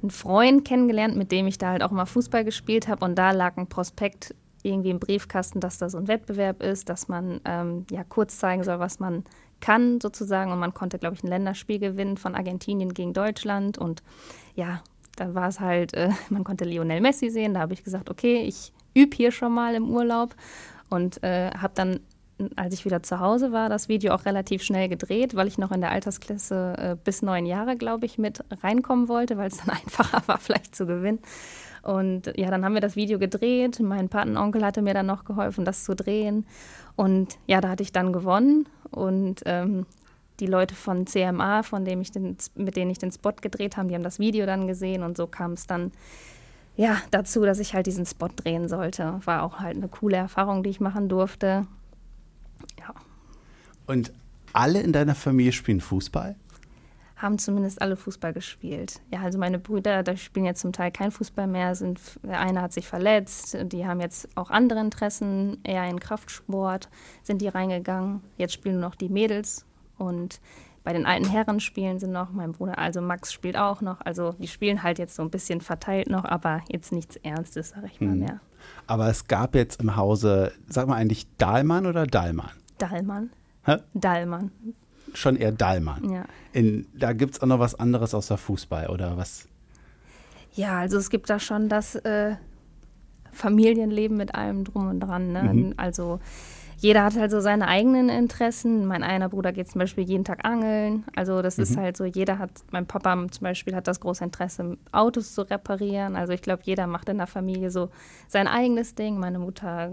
einen 0.01 0.09
Freund 0.09 0.63
kennengelernt, 0.63 1.17
mit 1.17 1.33
dem 1.33 1.47
ich 1.47 1.57
da 1.57 1.71
halt 1.71 1.83
auch 1.83 1.91
mal 1.91 2.05
Fußball 2.05 2.45
gespielt 2.45 2.87
habe. 2.87 3.03
Und 3.03 3.15
da 3.15 3.31
lag 3.31 3.57
ein 3.57 3.67
Prospekt 3.67 4.33
irgendwie 4.63 4.89
im 4.89 5.01
Briefkasten, 5.01 5.59
dass 5.59 5.77
da 5.77 5.89
so 5.89 5.97
ein 5.97 6.07
Wettbewerb 6.07 6.63
ist, 6.63 6.87
dass 6.87 7.09
man 7.09 7.41
ähm, 7.43 7.85
ja 7.91 8.05
kurz 8.05 8.37
zeigen 8.37 8.63
soll, 8.63 8.79
was 8.79 9.01
man 9.01 9.25
kann 9.59 9.99
sozusagen. 9.99 10.53
Und 10.53 10.59
man 10.59 10.73
konnte, 10.73 10.97
glaube 10.97 11.17
ich, 11.17 11.25
ein 11.25 11.27
Länderspiel 11.27 11.79
gewinnen 11.79 12.15
von 12.15 12.35
Argentinien 12.35 12.93
gegen 12.93 13.11
Deutschland. 13.11 13.77
Und 13.77 14.01
ja, 14.55 14.81
da 15.17 15.35
war 15.35 15.49
es 15.49 15.59
halt, 15.59 15.93
äh, 15.93 16.11
man 16.29 16.45
konnte 16.45 16.63
Lionel 16.63 17.01
Messi 17.01 17.29
sehen. 17.29 17.55
Da 17.55 17.59
habe 17.59 17.73
ich 17.73 17.83
gesagt, 17.83 18.09
okay, 18.09 18.43
ich 18.43 18.71
übe 18.93 19.15
hier 19.15 19.31
schon 19.31 19.53
mal 19.53 19.75
im 19.75 19.89
Urlaub 19.89 20.35
und 20.89 21.23
äh, 21.23 21.51
habe 21.51 21.73
dann, 21.75 21.99
als 22.55 22.73
ich 22.73 22.85
wieder 22.85 23.03
zu 23.03 23.19
Hause 23.19 23.51
war, 23.51 23.69
das 23.69 23.87
Video 23.87 24.13
auch 24.13 24.25
relativ 24.25 24.63
schnell 24.63 24.89
gedreht, 24.89 25.35
weil 25.35 25.47
ich 25.47 25.57
noch 25.57 25.71
in 25.71 25.81
der 25.81 25.91
Altersklasse 25.91 26.75
äh, 26.77 26.95
bis 27.01 27.21
neun 27.21 27.45
Jahre, 27.45 27.75
glaube 27.77 28.05
ich, 28.05 28.17
mit 28.17 28.43
reinkommen 28.63 29.07
wollte, 29.07 29.37
weil 29.37 29.47
es 29.47 29.57
dann 29.57 29.69
einfacher 29.83 30.23
war, 30.27 30.37
vielleicht 30.37 30.75
zu 30.75 30.85
gewinnen. 30.85 31.19
Und 31.83 32.31
ja, 32.35 32.51
dann 32.51 32.63
haben 32.63 32.73
wir 32.73 32.81
das 32.81 32.95
Video 32.95 33.17
gedreht. 33.17 33.79
Mein 33.79 34.09
Patenonkel 34.09 34.63
hatte 34.63 34.81
mir 34.81 34.93
dann 34.93 35.07
noch 35.07 35.25
geholfen, 35.25 35.65
das 35.65 35.83
zu 35.83 35.95
drehen. 35.95 36.45
Und 36.95 37.39
ja, 37.47 37.59
da 37.59 37.69
hatte 37.69 37.81
ich 37.81 37.91
dann 37.91 38.13
gewonnen. 38.13 38.67
Und 38.91 39.41
ähm, 39.45 39.87
die 40.39 40.47
Leute 40.47 40.75
von 40.75 41.07
CMA, 41.07 41.63
von 41.63 41.85
dem 41.85 42.01
ich 42.01 42.11
den, 42.11 42.35
mit 42.55 42.75
denen 42.75 42.91
ich 42.91 42.97
den 42.97 43.11
Spot 43.11 43.33
gedreht 43.39 43.77
habe, 43.77 43.87
die 43.89 43.95
haben 43.95 44.03
das 44.03 44.19
Video 44.19 44.45
dann 44.45 44.67
gesehen 44.67 45.03
und 45.03 45.15
so 45.15 45.27
kam 45.27 45.53
es 45.53 45.67
dann 45.67 45.91
ja, 46.75 46.97
dazu, 47.11 47.43
dass 47.43 47.59
ich 47.59 47.73
halt 47.73 47.87
diesen 47.87 48.05
Spot 48.05 48.29
drehen 48.29 48.67
sollte. 48.67 49.19
War 49.25 49.43
auch 49.43 49.59
halt 49.59 49.77
eine 49.77 49.87
coole 49.87 50.17
Erfahrung, 50.17 50.63
die 50.63 50.69
ich 50.69 50.79
machen 50.79 51.09
durfte. 51.09 51.67
Ja. 52.79 52.93
Und 53.87 54.11
alle 54.53 54.81
in 54.81 54.93
deiner 54.93 55.15
Familie 55.15 55.51
spielen 55.51 55.81
Fußball? 55.81 56.35
Haben 57.17 57.37
zumindest 57.37 57.81
alle 57.81 57.95
Fußball 57.95 58.33
gespielt. 58.33 58.99
Ja, 59.11 59.21
also 59.21 59.37
meine 59.37 59.59
Brüder, 59.59 60.01
da 60.01 60.17
spielen 60.17 60.45
jetzt 60.45 60.61
zum 60.61 60.73
Teil 60.73 60.91
kein 60.91 61.11
Fußball 61.11 61.45
mehr. 61.45 61.75
Sind, 61.75 61.99
der 62.23 62.39
eine 62.39 62.61
hat 62.61 62.73
sich 62.73 62.87
verletzt, 62.87 63.55
die 63.65 63.85
haben 63.85 63.99
jetzt 64.01 64.27
auch 64.35 64.49
andere 64.49 64.79
Interessen, 64.79 65.59
eher 65.63 65.87
in 65.87 65.99
Kraftsport 65.99 66.89
sind 67.21 67.41
die 67.41 67.47
reingegangen. 67.47 68.21
Jetzt 68.37 68.53
spielen 68.53 68.79
nur 68.79 68.89
noch 68.89 68.95
die 68.95 69.09
Mädels 69.09 69.65
und 69.99 70.41
bei 70.83 70.93
den 70.93 71.05
alten 71.05 71.29
Herren 71.29 71.59
spielen 71.59 71.99
sie 71.99 72.07
noch, 72.07 72.31
mein 72.31 72.53
Bruder, 72.53 72.77
also 72.79 73.01
Max 73.01 73.31
spielt 73.31 73.55
auch 73.55 73.81
noch. 73.81 74.01
Also 74.01 74.33
die 74.39 74.47
spielen 74.47 74.81
halt 74.81 74.97
jetzt 74.97 75.15
so 75.15 75.21
ein 75.21 75.29
bisschen 75.29 75.61
verteilt 75.61 76.09
noch, 76.09 76.25
aber 76.25 76.61
jetzt 76.69 76.91
nichts 76.91 77.15
Ernstes, 77.17 77.69
sag 77.69 77.85
ich 77.85 78.01
mal 78.01 78.11
hm. 78.11 78.19
mehr. 78.19 78.39
Aber 78.87 79.07
es 79.09 79.27
gab 79.27 79.55
jetzt 79.55 79.81
im 79.81 79.95
Hause, 79.95 80.51
sag 80.67 80.87
mal 80.87 80.95
eigentlich 80.95 81.27
Dahlmann 81.37 81.85
oder 81.85 82.07
Dahlmann? 82.07 82.51
Dahlmann. 82.77 83.29
Hä? 83.63 83.77
Dahlmann. 83.93 84.51
Schon 85.13 85.35
eher 85.35 85.51
Dahlmann. 85.51 86.09
Ja. 86.09 86.25
In, 86.53 86.87
da 86.93 87.13
gibt 87.13 87.35
es 87.35 87.41
auch 87.41 87.47
noch 87.47 87.59
was 87.59 87.75
anderes 87.75 88.13
außer 88.13 88.37
Fußball, 88.37 88.87
oder 88.87 89.17
was? 89.17 89.47
Ja, 90.53 90.79
also 90.79 90.97
es 90.97 91.09
gibt 91.09 91.29
da 91.29 91.39
schon 91.39 91.69
das 91.69 91.95
äh, 91.95 92.35
Familienleben 93.31 94.17
mit 94.17 94.35
allem 94.35 94.63
drum 94.63 94.89
und 94.89 94.99
dran. 94.99 95.31
Ne? 95.31 95.43
Mhm. 95.43 95.73
Also 95.77 96.19
jeder 96.81 97.03
hat 97.03 97.15
halt 97.15 97.29
so 97.29 97.39
seine 97.41 97.67
eigenen 97.67 98.09
Interessen. 98.09 98.87
Mein 98.87 99.03
einer 99.03 99.29
Bruder 99.29 99.51
geht 99.51 99.69
zum 99.69 99.77
Beispiel 99.77 100.03
jeden 100.03 100.25
Tag 100.25 100.43
angeln. 100.45 101.05
Also 101.15 101.43
das 101.43 101.57
mhm. 101.57 101.63
ist 101.63 101.77
halt 101.77 101.95
so, 101.95 102.05
jeder 102.05 102.39
hat, 102.39 102.49
mein 102.71 102.87
Papa 102.87 103.15
zum 103.29 103.43
Beispiel 103.43 103.75
hat 103.75 103.87
das 103.87 103.99
große 103.99 104.23
Interesse, 104.23 104.77
Autos 104.91 105.35
zu 105.35 105.43
reparieren. 105.43 106.15
Also 106.15 106.33
ich 106.33 106.41
glaube, 106.41 106.63
jeder 106.65 106.87
macht 106.87 107.07
in 107.07 107.19
der 107.19 107.27
Familie 107.27 107.69
so 107.69 107.89
sein 108.27 108.47
eigenes 108.47 108.95
Ding. 108.95 109.19
Meine 109.19 109.37
Mutter 109.37 109.91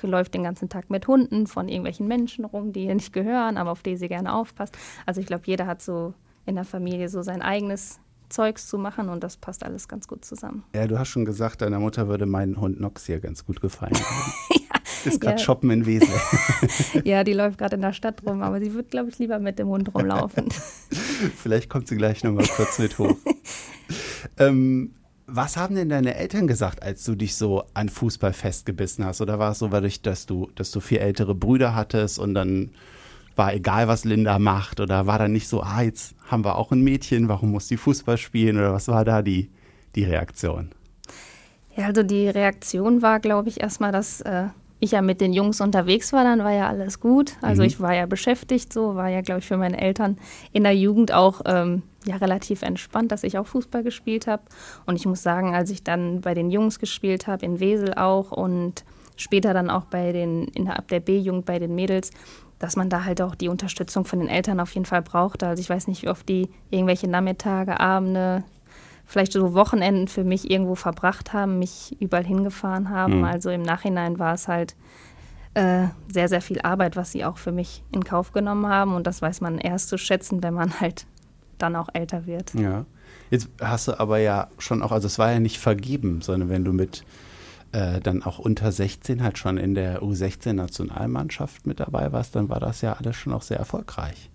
läuft 0.00 0.32
den 0.32 0.44
ganzen 0.44 0.70
Tag 0.70 0.88
mit 0.88 1.06
Hunden 1.08 1.46
von 1.46 1.68
irgendwelchen 1.68 2.08
Menschen 2.08 2.46
rum, 2.46 2.72
die 2.72 2.86
ihr 2.86 2.94
nicht 2.94 3.12
gehören, 3.12 3.58
aber 3.58 3.70
auf 3.70 3.82
die 3.82 3.98
sie 3.98 4.08
gerne 4.08 4.32
aufpasst. 4.32 4.76
Also 5.04 5.20
ich 5.20 5.26
glaube, 5.26 5.42
jeder 5.44 5.66
hat 5.66 5.82
so 5.82 6.14
in 6.46 6.54
der 6.54 6.64
Familie 6.64 7.10
so 7.10 7.20
sein 7.20 7.42
eigenes 7.42 8.00
Zeugs 8.30 8.66
zu 8.66 8.78
machen 8.78 9.10
und 9.10 9.22
das 9.22 9.36
passt 9.36 9.62
alles 9.62 9.88
ganz 9.88 10.08
gut 10.08 10.24
zusammen. 10.24 10.64
Ja, 10.74 10.86
du 10.86 10.98
hast 10.98 11.08
schon 11.08 11.26
gesagt, 11.26 11.60
deiner 11.60 11.80
Mutter 11.80 12.08
würde 12.08 12.24
mein 12.24 12.58
Hund 12.58 12.80
Nox 12.80 13.04
hier 13.04 13.20
ganz 13.20 13.44
gut 13.44 13.60
gefallen. 13.60 13.92
Ist 15.06 15.20
gerade 15.20 15.38
ja. 15.38 15.44
shoppen 15.44 15.70
in 15.70 15.86
Wesel. 15.86 16.08
ja, 17.04 17.24
die 17.24 17.32
läuft 17.32 17.58
gerade 17.58 17.76
in 17.76 17.82
der 17.82 17.92
Stadt 17.92 18.22
rum, 18.26 18.42
aber 18.42 18.60
sie 18.60 18.74
wird, 18.74 18.90
glaube 18.90 19.08
ich, 19.10 19.18
lieber 19.18 19.38
mit 19.38 19.58
dem 19.58 19.68
Hund 19.68 19.94
rumlaufen. 19.94 20.48
Vielleicht 21.36 21.70
kommt 21.70 21.88
sie 21.88 21.96
gleich 21.96 22.24
nochmal 22.24 22.46
kurz 22.46 22.78
mit 22.78 22.98
hoch. 22.98 23.16
ähm, 24.38 24.92
was 25.26 25.56
haben 25.56 25.74
denn 25.74 25.88
deine 25.88 26.14
Eltern 26.14 26.46
gesagt, 26.46 26.82
als 26.82 27.04
du 27.04 27.14
dich 27.14 27.34
so 27.34 27.64
an 27.74 27.88
Fußball 27.88 28.32
festgebissen 28.32 29.04
hast? 29.04 29.20
Oder 29.20 29.38
war 29.38 29.52
es 29.52 29.58
so, 29.58 29.68
dadurch, 29.68 30.02
dass 30.02 30.26
du, 30.26 30.50
dass 30.54 30.70
du 30.70 30.80
vier 30.80 31.00
ältere 31.00 31.34
Brüder 31.34 31.74
hattest 31.74 32.18
und 32.18 32.34
dann 32.34 32.70
war 33.34 33.52
egal, 33.52 33.88
was 33.88 34.04
Linda 34.04 34.38
macht? 34.38 34.80
Oder 34.80 35.06
war 35.06 35.18
dann 35.18 35.32
nicht 35.32 35.48
so, 35.48 35.62
ah, 35.62 35.82
jetzt 35.82 36.14
haben 36.30 36.44
wir 36.44 36.56
auch 36.56 36.72
ein 36.72 36.82
Mädchen, 36.82 37.28
warum 37.28 37.50
muss 37.50 37.66
die 37.66 37.76
Fußball 37.76 38.18
spielen? 38.18 38.56
Oder 38.56 38.72
was 38.72 38.88
war 38.88 39.04
da 39.04 39.22
die, 39.22 39.50
die 39.94 40.04
Reaktion? 40.04 40.70
Ja, 41.76 41.86
also 41.86 42.02
die 42.02 42.28
Reaktion 42.28 43.02
war, 43.02 43.20
glaube 43.20 43.48
ich, 43.50 43.60
erstmal, 43.60 43.92
dass 43.92 44.22
äh, 44.22 44.46
ich 44.78 44.92
ja 44.92 45.02
mit 45.02 45.20
den 45.20 45.32
Jungs 45.32 45.60
unterwegs 45.60 46.12
war, 46.12 46.24
dann 46.24 46.40
war 46.40 46.52
ja 46.52 46.68
alles 46.68 47.00
gut. 47.00 47.32
Also 47.40 47.62
mhm. 47.62 47.68
ich 47.68 47.80
war 47.80 47.94
ja 47.94 48.06
beschäftigt, 48.06 48.72
so 48.72 48.94
war 48.94 49.08
ja, 49.08 49.22
glaube 49.22 49.40
ich, 49.40 49.46
für 49.46 49.56
meine 49.56 49.80
Eltern 49.80 50.18
in 50.52 50.64
der 50.64 50.76
Jugend 50.76 51.12
auch 51.12 51.40
ähm, 51.46 51.82
ja 52.04 52.16
relativ 52.16 52.62
entspannt, 52.62 53.10
dass 53.10 53.24
ich 53.24 53.38
auch 53.38 53.46
Fußball 53.46 53.82
gespielt 53.82 54.26
habe. 54.26 54.42
Und 54.84 54.96
ich 54.96 55.06
muss 55.06 55.22
sagen, 55.22 55.54
als 55.54 55.70
ich 55.70 55.82
dann 55.82 56.20
bei 56.20 56.34
den 56.34 56.50
Jungs 56.50 56.78
gespielt 56.78 57.26
habe, 57.26 57.44
in 57.44 57.60
Wesel 57.60 57.94
auch 57.94 58.32
und 58.32 58.84
später 59.16 59.54
dann 59.54 59.70
auch 59.70 59.84
bei 59.84 60.12
den 60.12 60.48
innerhalb 60.48 60.88
der 60.88 61.00
B-Jugend 61.00 61.46
bei 61.46 61.58
den 61.58 61.74
Mädels, 61.74 62.10
dass 62.58 62.76
man 62.76 62.90
da 62.90 63.04
halt 63.04 63.20
auch 63.20 63.34
die 63.34 63.48
Unterstützung 63.48 64.04
von 64.04 64.18
den 64.18 64.28
Eltern 64.28 64.60
auf 64.60 64.74
jeden 64.74 64.86
Fall 64.86 65.02
brauchte. 65.02 65.46
Also 65.46 65.60
ich 65.60 65.70
weiß 65.70 65.88
nicht, 65.88 66.02
wie 66.02 66.08
oft 66.08 66.28
die 66.28 66.48
irgendwelche 66.70 67.08
Nachmittage, 67.08 67.80
Abende, 67.80 68.44
vielleicht 69.06 69.32
so 69.32 69.54
Wochenenden 69.54 70.08
für 70.08 70.24
mich 70.24 70.50
irgendwo 70.50 70.74
verbracht 70.74 71.32
haben, 71.32 71.58
mich 71.58 71.96
überall 72.00 72.24
hingefahren 72.24 72.90
haben. 72.90 73.18
Mhm. 73.18 73.24
Also 73.24 73.50
im 73.50 73.62
Nachhinein 73.62 74.18
war 74.18 74.34
es 74.34 74.48
halt 74.48 74.76
äh, 75.54 75.86
sehr, 76.12 76.28
sehr 76.28 76.42
viel 76.42 76.60
Arbeit, 76.60 76.96
was 76.96 77.12
sie 77.12 77.24
auch 77.24 77.38
für 77.38 77.52
mich 77.52 77.82
in 77.92 78.04
Kauf 78.04 78.32
genommen 78.32 78.66
haben. 78.66 78.94
Und 78.94 79.06
das 79.06 79.22
weiß 79.22 79.40
man 79.40 79.58
erst 79.58 79.88
zu 79.88 79.96
schätzen, 79.96 80.42
wenn 80.42 80.54
man 80.54 80.80
halt 80.80 81.06
dann 81.58 81.76
auch 81.76 81.88
älter 81.94 82.26
wird. 82.26 82.52
Ja. 82.54 82.84
Jetzt 83.30 83.48
hast 83.60 83.88
du 83.88 83.98
aber 83.98 84.18
ja 84.18 84.48
schon 84.58 84.82
auch, 84.82 84.92
also 84.92 85.06
es 85.06 85.18
war 85.18 85.32
ja 85.32 85.40
nicht 85.40 85.58
vergeben, 85.58 86.20
sondern 86.20 86.48
wenn 86.48 86.64
du 86.64 86.72
mit 86.72 87.04
äh, 87.72 88.00
dann 88.00 88.22
auch 88.22 88.38
unter 88.38 88.70
16 88.70 89.22
halt 89.22 89.38
schon 89.38 89.56
in 89.56 89.74
der 89.74 90.02
U16-Nationalmannschaft 90.02 91.66
mit 91.66 91.80
dabei 91.80 92.12
warst, 92.12 92.36
dann 92.36 92.48
war 92.48 92.60
das 92.60 92.82
ja 92.82 92.94
alles 92.94 93.16
schon 93.16 93.32
auch 93.32 93.42
sehr 93.42 93.58
erfolgreich. 93.58 94.30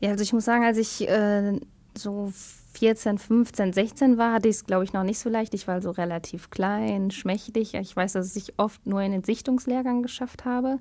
Ja, 0.00 0.10
also 0.10 0.22
ich 0.22 0.32
muss 0.32 0.44
sagen, 0.44 0.64
als 0.64 0.78
ich 0.78 1.08
äh, 1.08 1.58
so 1.96 2.32
14, 2.78 3.18
15, 3.18 3.72
16 3.72 4.18
war, 4.18 4.32
hatte 4.32 4.48
ich 4.48 4.56
es, 4.56 4.64
glaube 4.64 4.84
ich, 4.84 4.92
noch 4.92 5.02
nicht 5.02 5.18
so 5.18 5.28
leicht. 5.28 5.52
Ich 5.52 5.66
war 5.66 5.82
so 5.82 5.90
relativ 5.90 6.50
klein, 6.50 7.10
schmächtig. 7.10 7.74
Ich 7.74 7.96
weiß, 7.96 8.12
dass 8.12 8.36
ich 8.36 8.54
oft 8.56 8.86
nur 8.86 9.02
in 9.02 9.10
den 9.10 9.24
Sichtungslehrgang 9.24 10.02
geschafft 10.02 10.44
habe, 10.44 10.78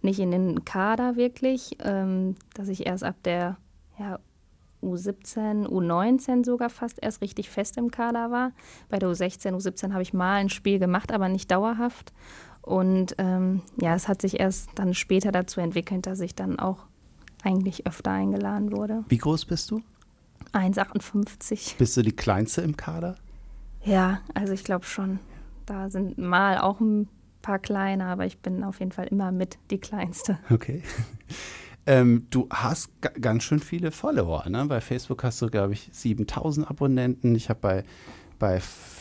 nicht 0.00 0.20
in 0.20 0.30
den 0.30 0.64
Kader 0.64 1.16
wirklich, 1.16 1.76
ähm, 1.80 2.36
dass 2.54 2.68
ich 2.68 2.86
erst 2.86 3.02
ab 3.02 3.16
der 3.24 3.56
ja, 3.98 4.20
U17, 4.80 5.66
U19 5.66 6.44
sogar 6.44 6.70
fast 6.70 7.02
erst 7.02 7.20
richtig 7.20 7.50
fest 7.50 7.76
im 7.76 7.90
Kader 7.90 8.30
war. 8.30 8.52
Bei 8.88 9.00
der 9.00 9.08
U16, 9.08 9.52
U17 9.52 9.92
habe 9.92 10.02
ich 10.02 10.12
mal 10.12 10.36
ein 10.36 10.50
Spiel 10.50 10.78
gemacht, 10.78 11.10
aber 11.10 11.28
nicht 11.28 11.50
dauerhaft. 11.50 12.12
Und 12.62 13.16
ähm, 13.18 13.62
ja, 13.80 13.96
es 13.96 14.06
hat 14.06 14.22
sich 14.22 14.38
erst 14.38 14.70
dann 14.76 14.94
später 14.94 15.32
dazu 15.32 15.60
entwickelt, 15.60 16.06
dass 16.06 16.20
ich 16.20 16.36
dann 16.36 16.60
auch 16.60 16.86
eigentlich 17.42 17.88
öfter 17.88 18.12
eingeladen 18.12 18.70
wurde. 18.70 19.04
Wie 19.08 19.18
groß 19.18 19.46
bist 19.46 19.70
du? 19.70 19.82
1,58. 20.52 21.76
Bist 21.78 21.96
du 21.96 22.02
die 22.02 22.12
kleinste 22.12 22.62
im 22.62 22.76
Kader? 22.76 23.16
Ja, 23.84 24.20
also 24.34 24.52
ich 24.52 24.64
glaube 24.64 24.84
schon. 24.84 25.18
Da 25.66 25.90
sind 25.90 26.18
mal 26.18 26.58
auch 26.58 26.80
ein 26.80 27.08
paar 27.42 27.58
kleine, 27.58 28.06
aber 28.06 28.26
ich 28.26 28.38
bin 28.38 28.64
auf 28.64 28.80
jeden 28.80 28.92
Fall 28.92 29.06
immer 29.06 29.32
mit 29.32 29.58
die 29.70 29.78
kleinste. 29.78 30.38
Okay. 30.50 30.82
Ähm, 31.86 32.26
du 32.30 32.46
hast 32.50 32.90
ganz 33.20 33.42
schön 33.42 33.58
viele 33.58 33.90
Follower. 33.90 34.48
Ne? 34.48 34.66
Bei 34.66 34.80
Facebook 34.80 35.24
hast 35.24 35.40
du, 35.40 35.48
glaube 35.48 35.72
ich, 35.72 35.88
7000 35.90 36.70
Abonnenten. 36.70 37.34
Ich 37.34 37.48
habe 37.48 37.58
bei, 37.60 37.84
bei 38.38 38.60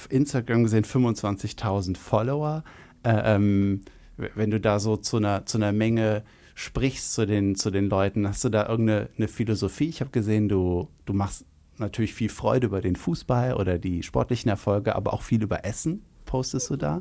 Instagram 0.09 0.63
gesehen 0.63 0.85
25.000 0.85 1.97
Follower. 1.97 2.63
Äh, 3.03 3.35
ähm, 3.35 3.81
wenn 4.17 4.49
du 4.49 4.59
da 4.59 4.79
so 4.79 4.97
zu 4.97 5.17
einer, 5.17 5.45
zu 5.45 5.57
einer 5.57 5.71
Menge 5.71 6.23
sprichst 6.59 7.13
zu 7.13 7.25
den, 7.25 7.55
zu 7.55 7.71
den 7.71 7.89
Leuten, 7.89 8.27
hast 8.27 8.43
du 8.43 8.49
da 8.49 8.67
irgendeine 8.67 9.29
Philosophie? 9.29 9.87
Ich 9.87 10.01
habe 10.01 10.11
gesehen, 10.11 10.49
du, 10.49 10.89
du 11.05 11.13
machst 11.13 11.45
natürlich 11.77 12.13
viel 12.13 12.27
Freude 12.27 12.67
über 12.67 12.81
den 12.81 12.97
Fußball 12.97 13.53
oder 13.53 13.79
die 13.79 14.03
sportlichen 14.03 14.49
Erfolge, 14.49 14.93
aber 14.93 15.13
auch 15.13 15.21
viel 15.21 15.41
über 15.41 15.63
Essen 15.63 16.03
postest 16.25 16.69
du 16.69 16.75
da. 16.75 16.99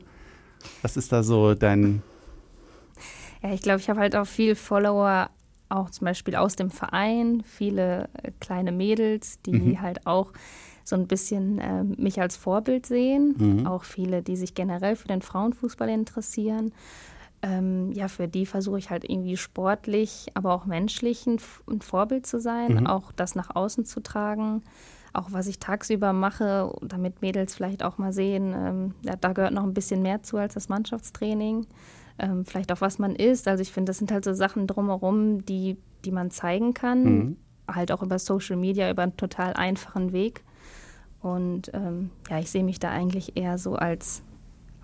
Was 0.82 0.96
ist 0.96 1.10
da 1.10 1.24
so 1.24 1.54
dein... 1.54 2.04
Ja, 3.42 3.52
ich 3.52 3.60
glaube, 3.60 3.80
ich 3.80 3.90
habe 3.90 3.98
halt 3.98 4.14
auch 4.14 4.28
viel 4.28 4.54
Follower 4.54 5.28
auch 5.68 5.90
zum 5.90 6.04
Beispiel 6.04 6.36
aus 6.36 6.54
dem 6.54 6.70
Verein, 6.70 7.42
viele 7.44 8.08
äh, 8.22 8.30
kleine 8.38 8.70
Mädels, 8.70 9.42
die 9.42 9.52
mhm. 9.52 9.80
halt 9.80 10.06
auch 10.06 10.32
so 10.84 10.94
ein 10.94 11.08
bisschen 11.08 11.58
äh, 11.58 11.82
mich 11.82 12.20
als 12.20 12.36
Vorbild 12.36 12.86
sehen. 12.86 13.34
Mhm. 13.36 13.66
Auch 13.66 13.82
viele, 13.82 14.22
die 14.22 14.36
sich 14.36 14.54
generell 14.54 14.94
für 14.94 15.08
den 15.08 15.20
Frauenfußball 15.20 15.88
interessieren. 15.88 16.72
Ähm, 17.40 17.92
ja, 17.92 18.08
für 18.08 18.26
die 18.26 18.46
versuche 18.46 18.78
ich 18.78 18.90
halt 18.90 19.08
irgendwie 19.08 19.36
sportlich, 19.36 20.26
aber 20.34 20.52
auch 20.52 20.66
menschlich 20.66 21.26
ein, 21.26 21.38
ein 21.70 21.80
Vorbild 21.80 22.26
zu 22.26 22.40
sein, 22.40 22.74
mhm. 22.74 22.86
auch 22.86 23.12
das 23.12 23.34
nach 23.34 23.54
außen 23.54 23.84
zu 23.84 24.00
tragen. 24.00 24.62
Auch 25.12 25.28
was 25.30 25.46
ich 25.46 25.58
tagsüber 25.58 26.12
mache, 26.12 26.72
damit 26.82 27.22
Mädels 27.22 27.54
vielleicht 27.54 27.82
auch 27.82 27.96
mal 27.98 28.12
sehen, 28.12 28.54
ähm, 28.56 28.94
ja, 29.02 29.16
da 29.16 29.32
gehört 29.32 29.52
noch 29.52 29.62
ein 29.62 29.74
bisschen 29.74 30.02
mehr 30.02 30.22
zu 30.22 30.36
als 30.36 30.54
das 30.54 30.68
Mannschaftstraining 30.68 31.66
ähm, 32.18 32.44
vielleicht 32.44 32.72
auch 32.72 32.80
was 32.80 32.98
man 32.98 33.14
isst. 33.14 33.48
Also 33.48 33.62
ich 33.62 33.72
finde, 33.72 33.90
das 33.90 33.98
sind 33.98 34.12
halt 34.12 34.24
so 34.24 34.32
Sachen 34.32 34.66
drumherum, 34.66 35.44
die, 35.44 35.76
die 36.04 36.10
man 36.10 36.30
zeigen 36.30 36.74
kann, 36.74 37.04
mhm. 37.04 37.36
halt 37.68 37.92
auch 37.92 38.02
über 38.02 38.18
Social 38.18 38.56
Media, 38.56 38.90
über 38.90 39.02
einen 39.02 39.16
total 39.16 39.54
einfachen 39.54 40.12
Weg. 40.12 40.42
Und 41.20 41.70
ähm, 41.74 42.10
ja, 42.28 42.38
ich 42.38 42.50
sehe 42.50 42.64
mich 42.64 42.78
da 42.78 42.90
eigentlich 42.90 43.36
eher 43.36 43.58
so 43.58 43.74
als 43.74 44.22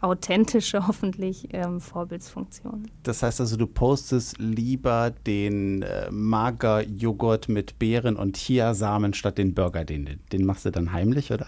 authentische, 0.04 0.86
hoffentlich 0.86 1.48
ähm, 1.52 1.80
Vorbildsfunktion. 1.80 2.90
Das 3.02 3.22
heißt 3.22 3.40
also, 3.40 3.56
du 3.56 3.66
postest 3.66 4.38
lieber 4.38 5.12
den 5.26 5.82
äh, 5.82 6.10
Magerjoghurt 6.10 7.48
mit 7.48 7.78
Beeren 7.78 8.16
und 8.16 8.36
Chiasamen 8.36 9.14
statt 9.14 9.38
den 9.38 9.54
Burger. 9.54 9.84
Den, 9.84 10.20
den 10.32 10.44
machst 10.44 10.64
du 10.64 10.70
dann 10.70 10.92
heimlich, 10.92 11.32
oder? 11.32 11.46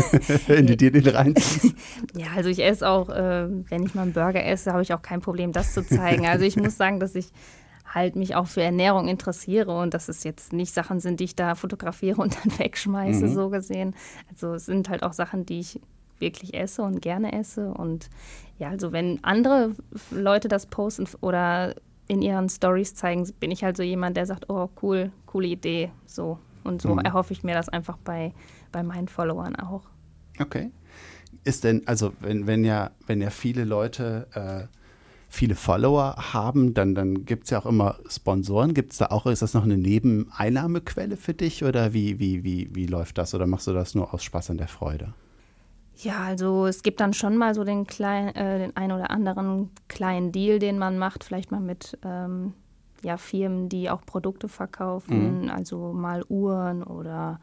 wenn 0.46 0.66
du 0.66 0.76
dir 0.76 0.90
den 0.90 1.06
reinziehst? 1.06 1.74
ja, 2.16 2.28
also 2.34 2.48
ich 2.48 2.64
esse 2.64 2.88
auch, 2.88 3.10
äh, 3.10 3.48
wenn 3.68 3.84
ich 3.84 3.94
mal 3.94 4.02
einen 4.02 4.12
Burger 4.12 4.44
esse, 4.44 4.72
habe 4.72 4.82
ich 4.82 4.94
auch 4.94 5.02
kein 5.02 5.20
Problem, 5.20 5.52
das 5.52 5.74
zu 5.74 5.86
zeigen. 5.86 6.26
Also 6.26 6.44
ich 6.44 6.56
muss 6.56 6.76
sagen, 6.76 7.00
dass 7.00 7.14
ich 7.14 7.30
halt 7.94 8.16
mich 8.16 8.34
auch 8.34 8.46
für 8.46 8.62
Ernährung 8.62 9.08
interessiere 9.08 9.76
und 9.76 9.94
dass 9.94 10.08
es 10.08 10.24
jetzt 10.24 10.52
nicht 10.52 10.74
Sachen 10.74 11.00
sind, 11.00 11.20
die 11.20 11.24
ich 11.24 11.36
da 11.36 11.54
fotografiere 11.54 12.20
und 12.20 12.36
dann 12.36 12.58
wegschmeiße, 12.58 13.26
mhm. 13.26 13.34
so 13.34 13.50
gesehen. 13.50 13.94
Also 14.30 14.54
es 14.54 14.66
sind 14.66 14.88
halt 14.88 15.02
auch 15.02 15.12
Sachen, 15.12 15.46
die 15.46 15.60
ich 15.60 15.80
wirklich 16.20 16.54
esse 16.54 16.82
und 16.82 17.00
gerne 17.02 17.32
esse. 17.32 17.72
Und 17.72 18.08
ja, 18.58 18.68
also 18.68 18.92
wenn 18.92 19.22
andere 19.22 19.74
Leute 20.10 20.48
das 20.48 20.66
posten 20.66 21.06
oder 21.20 21.74
in 22.08 22.22
ihren 22.22 22.48
Stories 22.48 22.94
zeigen, 22.94 23.30
bin 23.38 23.50
ich 23.50 23.62
halt 23.62 23.76
so 23.76 23.82
jemand, 23.82 24.16
der 24.16 24.26
sagt, 24.26 24.48
oh 24.48 24.68
cool, 24.82 25.12
coole 25.26 25.48
Idee, 25.48 25.90
so. 26.06 26.38
Und 26.64 26.82
so 26.82 26.94
mhm. 26.94 27.00
erhoffe 27.00 27.32
ich 27.32 27.42
mir 27.44 27.54
das 27.54 27.68
einfach 27.68 27.96
bei, 27.98 28.32
bei 28.72 28.82
meinen 28.82 29.08
Followern 29.08 29.56
auch. 29.56 29.82
Okay. 30.38 30.70
Ist 31.44 31.64
denn, 31.64 31.86
also 31.86 32.12
wenn, 32.20 32.46
wenn 32.46 32.64
ja, 32.64 32.90
wenn 33.06 33.20
ja 33.20 33.30
viele 33.30 33.64
Leute 33.64 34.26
äh, 34.34 34.78
viele 35.28 35.54
Follower 35.54 36.16
haben, 36.32 36.74
dann, 36.74 36.94
dann 36.94 37.26
gibt 37.26 37.44
es 37.44 37.50
ja 37.50 37.60
auch 37.60 37.66
immer 37.66 37.96
Sponsoren. 38.08 38.74
Gibt 38.74 38.92
es 38.92 38.98
da 38.98 39.06
auch, 39.06 39.26
ist 39.26 39.42
das 39.42 39.54
noch 39.54 39.64
eine 39.64 39.76
Nebeneinnahmequelle 39.76 41.16
für 41.16 41.34
dich 41.34 41.64
oder 41.64 41.92
wie, 41.92 42.18
wie, 42.18 42.44
wie, 42.44 42.74
wie 42.74 42.86
läuft 42.86 43.18
das? 43.18 43.34
Oder 43.34 43.46
machst 43.46 43.66
du 43.66 43.72
das 43.72 43.94
nur 43.94 44.12
aus 44.14 44.24
Spaß 44.24 44.50
an 44.50 44.58
der 44.58 44.68
Freude? 44.68 45.12
Ja, 46.00 46.20
also 46.20 46.66
es 46.66 46.82
gibt 46.82 47.00
dann 47.00 47.12
schon 47.12 47.36
mal 47.36 47.54
so 47.54 47.64
den, 47.64 47.86
klein, 47.86 48.34
äh, 48.36 48.58
den 48.58 48.76
einen 48.76 48.92
oder 48.92 49.10
anderen 49.10 49.70
kleinen 49.88 50.30
Deal, 50.30 50.60
den 50.60 50.78
man 50.78 50.96
macht, 50.96 51.24
vielleicht 51.24 51.50
mal 51.50 51.60
mit 51.60 51.98
ähm, 52.04 52.54
ja, 53.02 53.16
Firmen, 53.16 53.68
die 53.68 53.90
auch 53.90 54.02
Produkte 54.06 54.48
verkaufen, 54.48 55.42
mhm. 55.42 55.50
also 55.50 55.92
mal 55.92 56.24
Uhren 56.28 56.84
oder 56.84 57.40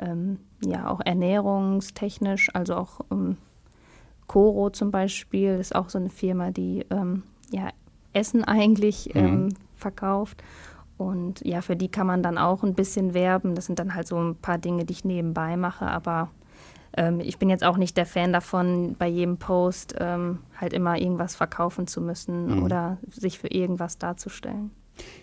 ähm, 0.00 0.40
ja 0.64 0.88
auch 0.88 1.00
ernährungstechnisch, 1.04 2.50
also 2.54 2.74
auch 2.74 3.00
ähm, 3.12 3.36
Coro 4.26 4.70
zum 4.70 4.90
Beispiel 4.90 5.58
ist 5.60 5.74
auch 5.74 5.88
so 5.88 5.98
eine 5.98 6.10
Firma, 6.10 6.50
die 6.50 6.84
ähm, 6.90 7.22
ja 7.50 7.68
Essen 8.12 8.42
eigentlich 8.44 9.14
mhm. 9.14 9.20
Ähm, 9.20 9.48
verkauft. 9.74 10.42
Und 10.98 11.40
ja, 11.44 11.62
für 11.62 11.76
die 11.76 11.88
kann 11.88 12.06
man 12.06 12.22
dann 12.22 12.38
auch 12.38 12.62
ein 12.62 12.74
bisschen 12.74 13.14
werben. 13.14 13.54
Das 13.54 13.66
sind 13.66 13.78
dann 13.78 13.94
halt 13.94 14.06
so 14.06 14.16
ein 14.16 14.36
paar 14.36 14.58
Dinge, 14.58 14.84
die 14.84 14.92
ich 14.92 15.04
nebenbei 15.04 15.56
mache, 15.56 15.86
aber 15.86 16.30
ähm, 16.96 17.20
ich 17.20 17.38
bin 17.38 17.48
jetzt 17.48 17.64
auch 17.64 17.76
nicht 17.76 17.96
der 17.96 18.06
Fan 18.06 18.32
davon, 18.32 18.96
bei 18.98 19.08
jedem 19.08 19.38
Post 19.38 19.94
ähm, 19.98 20.40
halt 20.58 20.72
immer 20.72 20.98
irgendwas 20.98 21.34
verkaufen 21.34 21.86
zu 21.86 22.00
müssen 22.00 22.56
mhm. 22.56 22.62
oder 22.62 22.98
sich 23.10 23.38
für 23.38 23.48
irgendwas 23.48 23.98
darzustellen. 23.98 24.70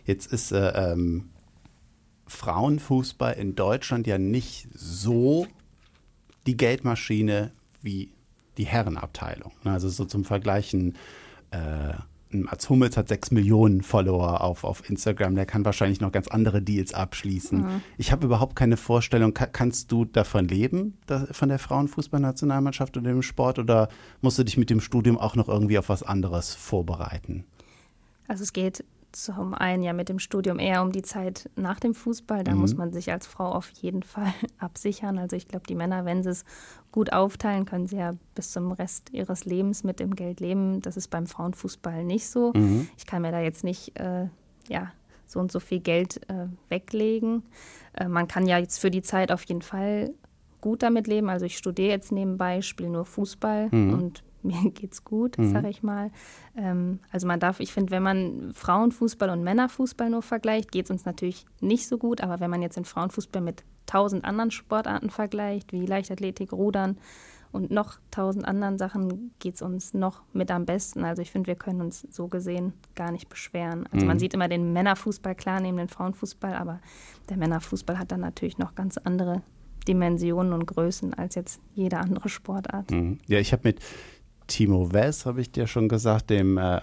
Jetzt 0.06 0.32
ist 0.32 0.52
äh, 0.52 0.92
ähm, 0.92 1.30
Frauenfußball 2.28 3.34
in 3.34 3.56
Deutschland 3.56 4.08
ja 4.08 4.18
nicht 4.18 4.68
so 4.74 5.48
die 6.48 6.58
Geldmaschine 6.58 7.52
wie 7.82 8.12
die 8.58 8.66
Herrenabteilung. 8.66 9.52
Also 9.64 9.90
so 9.90 10.06
zum 10.06 10.26
Vergleichen. 10.26 10.96
Äh, 11.52 11.94
Mats 12.32 12.70
Hummels 12.70 12.96
hat 12.96 13.08
sechs 13.08 13.32
Millionen 13.32 13.82
Follower 13.82 14.42
auf, 14.42 14.64
auf 14.64 14.88
Instagram, 14.90 15.36
der 15.36 15.46
kann 15.46 15.66
wahrscheinlich 15.66 16.00
noch 16.00 16.12
ganz 16.12 16.28
andere 16.28 16.62
Deals 16.62 16.94
abschließen. 16.94 17.62
Mhm. 17.62 17.82
Ich 17.98 18.12
habe 18.12 18.26
überhaupt 18.26 18.56
keine 18.56 18.78
Vorstellung, 18.78 19.34
Ka 19.34 19.48
kannst 19.48 19.92
du 19.92 20.06
davon 20.06 20.48
leben, 20.48 20.98
da, 21.08 21.28
von 21.32 21.50
der 21.50 21.60
Frauenfußballnationalmannschaft 21.60 22.98
oder 22.98 23.10
dem 23.12 23.24
Sport, 23.24 23.60
oder 23.60 23.90
musst 24.22 24.38
du 24.38 24.44
dich 24.44 24.58
mit 24.58 24.70
dem 24.70 24.82
Studium 24.82 25.18
auch 25.18 25.36
noch 25.36 25.50
irgendwie 25.50 25.80
auf 25.80 25.90
was 25.90 26.04
anderes 26.04 26.54
vorbereiten? 26.54 27.46
Also 28.28 28.44
es 28.44 28.54
geht 28.54 28.84
zum 29.12 29.54
einen 29.54 29.84
ja 29.84 29.94
mit 29.94 30.10
dem 30.10 30.20
Studium 30.20 30.60
eher 30.60 30.82
um 30.82 30.92
die 30.92 31.02
Zeit 31.02 31.50
nach 31.56 31.80
dem 31.80 31.94
Fußball. 31.94 32.44
Da 32.44 32.54
mhm. 32.54 32.62
muss 32.62 32.76
man 32.76 32.92
sich 32.92 33.12
als 33.12 33.28
Frau 33.28 33.52
auf 33.52 33.70
jeden 33.70 34.04
Fall 34.04 34.34
absichern. 34.60 35.18
Also 35.18 35.36
ich 35.36 35.48
glaube, 35.48 35.66
die 35.68 35.76
Männer, 35.76 36.06
wenn 36.06 36.24
sie 36.24 36.30
es 36.30 36.46
gut 36.92 37.14
aufteilen, 37.14 37.66
können 37.66 37.88
sie 37.88 37.98
ja 37.98 38.14
bis 38.36 38.52
zum 38.52 38.72
Rest 38.72 39.12
ihres 39.12 39.46
Lebens 39.46 39.84
mit 39.84 40.00
dem 40.00 40.16
Geld 40.16 40.40
leben. 40.40 40.82
Das 40.82 40.98
ist 40.98 41.10
beim 41.10 41.28
Frauenfußball 41.28 42.04
nicht 42.04 42.28
so. 42.28 42.54
Mhm. 42.56 42.88
Ich 42.98 43.06
kann 43.06 43.22
mir 43.22 43.32
da 43.32 43.42
jetzt 43.42 43.64
nicht 43.64 43.98
äh, 44.00 44.28
ja, 44.68 44.92
so 45.26 45.40
und 45.40 45.52
so 45.52 45.60
viel 45.60 45.80
Geld 45.80 46.30
äh, 46.30 46.48
weglegen. 46.70 47.44
Äh, 47.94 48.08
man 48.08 48.28
kann 48.28 48.48
ja 48.48 48.58
jetzt 48.58 48.80
für 48.80 48.92
die 48.92 49.02
Zeit 49.02 49.32
auf 49.32 49.44
jeden 49.44 49.62
Fall 49.62 50.14
gut 50.62 50.84
damit 50.84 51.08
leben. 51.08 51.30
Also 51.30 51.46
ich 51.46 51.58
studiere 51.58 51.90
jetzt 51.90 52.12
nebenbei, 52.12 52.62
spiele 52.62 52.90
nur 52.90 53.06
Fußball 53.06 53.70
mhm. 53.72 53.94
und 53.94 54.24
mir 54.44 54.72
geht's 54.72 55.04
gut, 55.04 55.38
mhm. 55.38 55.52
sage 55.52 55.70
ich 55.70 55.84
mal. 55.84 56.12
Ähm, 56.56 57.00
also 57.12 57.28
man 57.28 57.40
darf, 57.40 57.60
ich 57.60 57.74
finde, 57.74 57.92
wenn 57.92 58.04
man 58.04 58.52
Frauenfußball 58.54 59.30
und 59.30 59.44
Männerfußball 59.44 60.10
nur 60.10 60.22
vergleicht, 60.22 60.72
geht 60.72 60.86
es 60.86 60.92
uns 60.92 61.06
natürlich 61.06 61.46
nicht 61.62 61.88
so 61.88 61.98
gut. 61.98 62.22
Aber 62.22 62.40
wenn 62.40 62.50
man 62.50 62.62
jetzt 62.62 62.78
den 62.78 62.86
Frauenfußball 62.86 63.42
mit 63.42 63.64
tausend 63.86 64.26
anderen 64.26 64.52
Sportarten 64.52 65.10
vergleicht, 65.10 65.74
wie 65.74 65.86
Leichtathletik, 65.86 66.54
Rudern 66.54 66.98
und 67.52 67.72
noch 67.72 67.98
tausend 68.12 68.46
anderen 68.46 68.78
Sachen, 68.78 69.32
geht 69.40 69.56
es 69.56 69.62
uns 69.62 69.94
noch 69.94 70.22
mit 70.34 70.52
am 70.52 70.66
besten. 70.66 71.04
Also 71.04 71.22
ich 71.22 71.32
finde, 71.32 71.48
wir 71.48 71.56
können 71.56 71.82
uns 71.82 72.08
so 72.12 72.28
gesehen 72.28 72.74
gar 72.96 73.12
nicht 73.12 73.30
beschweren. 73.30 73.88
Also 73.92 74.04
mhm. 74.04 74.08
man 74.08 74.20
sieht 74.20 74.36
immer 74.36 74.48
den 74.48 74.74
Männerfußball 74.74 75.34
klar 75.34 75.60
neben 75.60 75.78
den 75.78 75.88
Frauenfußball, 75.88 76.54
aber 76.54 76.80
der 77.30 77.38
Männerfußball 77.38 77.98
hat 77.98 78.12
dann 78.12 78.22
natürlich 78.22 78.60
noch 78.60 78.76
ganz 78.76 78.98
andere 78.98 79.42
Dimensionen 79.88 80.54
und 80.54 80.68
Größen 80.68 81.16
als 81.16 81.36
jetzt 81.36 81.60
jede 81.74 81.98
andere 81.98 82.30
Sportart. 82.30 82.92
Mhm. 82.92 83.18
Ja, 83.28 83.40
ich 83.40 83.52
habe 83.52 83.64
mit 83.64 83.80
Timo 84.50 84.92
Wess, 84.92 85.26
habe 85.26 85.40
ich 85.40 85.52
dir 85.52 85.68
schon 85.68 85.88
gesagt, 85.88 86.30
dem 86.30 86.58
äh, 86.58 86.82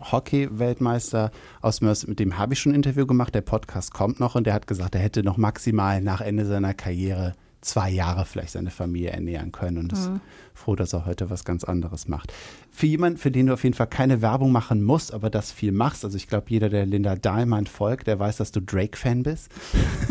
Hockey-Weltmeister 0.00 1.30
aus 1.60 1.82
Mörs, 1.82 2.06
mit 2.06 2.18
dem 2.18 2.38
habe 2.38 2.54
ich 2.54 2.60
schon 2.60 2.72
ein 2.72 2.76
Interview 2.76 3.06
gemacht. 3.06 3.34
Der 3.34 3.42
Podcast 3.42 3.92
kommt 3.92 4.20
noch 4.20 4.36
und 4.36 4.46
der 4.46 4.54
hat 4.54 4.66
gesagt, 4.66 4.94
er 4.94 5.02
hätte 5.02 5.22
noch 5.22 5.36
maximal 5.36 6.00
nach 6.00 6.22
Ende 6.22 6.46
seiner 6.46 6.72
Karriere 6.72 7.34
zwei 7.60 7.90
Jahre 7.90 8.24
vielleicht 8.24 8.52
seine 8.52 8.70
Familie 8.70 9.10
ernähren 9.10 9.52
können 9.52 9.78
und 9.78 9.92
ist 9.92 10.08
mhm. 10.08 10.20
froh, 10.54 10.76
dass 10.76 10.94
er 10.94 11.04
heute 11.04 11.28
was 11.28 11.44
ganz 11.44 11.64
anderes 11.64 12.08
macht. 12.08 12.32
Für 12.70 12.86
jemanden, 12.86 13.18
für 13.18 13.30
den 13.30 13.46
du 13.46 13.52
auf 13.52 13.64
jeden 13.64 13.74
Fall 13.74 13.86
keine 13.86 14.22
Werbung 14.22 14.50
machen 14.50 14.82
musst, 14.82 15.12
aber 15.12 15.28
das 15.28 15.52
viel 15.52 15.72
machst, 15.72 16.04
also 16.04 16.16
ich 16.16 16.26
glaube, 16.26 16.46
jeder, 16.48 16.70
der 16.70 16.86
Linda 16.86 17.16
Dahlmann 17.16 17.66
folgt, 17.66 18.06
der 18.06 18.18
weiß, 18.18 18.38
dass 18.38 18.52
du 18.52 18.60
Drake-Fan 18.62 19.24
bist. 19.24 19.50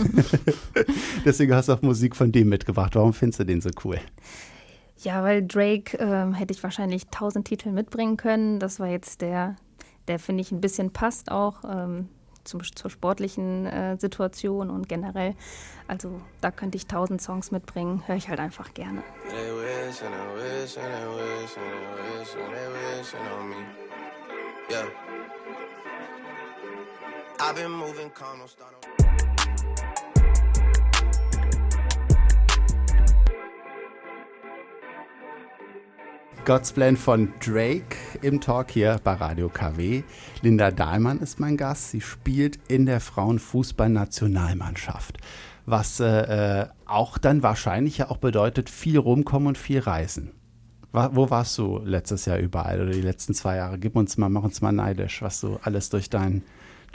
Deswegen 1.26 1.54
hast 1.54 1.70
du 1.70 1.74
auch 1.74 1.82
Musik 1.82 2.16
von 2.16 2.32
dem 2.32 2.50
mitgebracht. 2.50 2.96
Warum 2.96 3.14
findest 3.14 3.40
du 3.40 3.46
den 3.46 3.62
so 3.62 3.72
cool? 3.84 4.00
Ja, 5.02 5.24
weil 5.24 5.46
Drake 5.46 5.98
ähm, 5.98 6.34
hätte 6.34 6.54
ich 6.54 6.62
wahrscheinlich 6.62 7.08
tausend 7.08 7.48
Titel 7.48 7.72
mitbringen 7.72 8.18
können. 8.18 8.60
Das 8.60 8.80
war 8.80 8.88
jetzt 8.88 9.22
der, 9.22 9.56
der 10.08 10.20
finde 10.20 10.42
ich 10.42 10.52
ein 10.52 10.60
bisschen 10.62 10.92
passt 10.92 11.32
auch. 11.32 11.64
Ähm, 11.64 12.10
zum, 12.44 12.64
zur 12.64 12.90
sportlichen 12.90 13.66
äh, 13.66 13.98
Situation 13.98 14.70
und 14.70 14.90
generell. 14.90 15.36
Also 15.88 16.20
da 16.42 16.52
könnte 16.52 16.78
ich 16.78 16.88
tausend 16.88 17.22
Songs 17.22 17.52
mitbringen, 17.52 18.04
höre 18.08 18.16
ich 18.16 18.30
halt 18.30 18.40
einfach 18.40 18.74
gerne. 18.74 19.04
I've 27.42 27.56
been 27.56 27.72
moving 27.72 28.12
calm, 28.14 28.42
God's 36.50 36.74
Plan 36.74 36.98
von 36.98 37.32
Drake 37.46 37.96
im 38.24 38.42
Talk 38.42 38.72
hier 38.72 39.00
bei 39.04 39.14
Radio 39.14 39.50
KW. 39.50 40.02
Linda 40.42 40.72
Dahlmann 40.72 41.20
ist 41.20 41.40
mein 41.40 41.58
Gast. 41.58 41.92
Sie 41.92 42.02
spielt 42.02 42.58
in 42.68 42.88
der 42.88 43.02
Frauenfußballnationalmannschaft. 43.02 45.20
Was 45.68 46.00
äh, 46.00 46.66
auch 46.88 47.20
dann 47.20 47.44
wahrscheinlich 47.44 48.00
ja 48.00 48.10
auch 48.10 48.18
bedeutet, 48.18 48.72
viel 48.72 48.98
rumkommen 48.98 49.50
und 49.50 49.60
viel 49.60 49.78
reisen. 49.78 50.32
Wo 50.92 51.30
warst 51.30 51.56
du 51.60 51.82
letztes 51.86 52.26
Jahr 52.26 52.40
überall 52.40 52.82
oder 52.82 52.94
die 52.94 53.02
letzten 53.02 53.36
zwei 53.36 53.58
Jahre? 53.58 53.78
Gib 53.78 53.96
uns 53.96 54.18
mal, 54.18 54.30
mach 54.30 54.42
uns 54.42 54.60
mal 54.62 54.72
neidisch, 54.72 55.22
was 55.22 55.42
du 55.42 55.60
alles 55.62 55.92
durch 55.92 56.10
deinen 56.10 56.42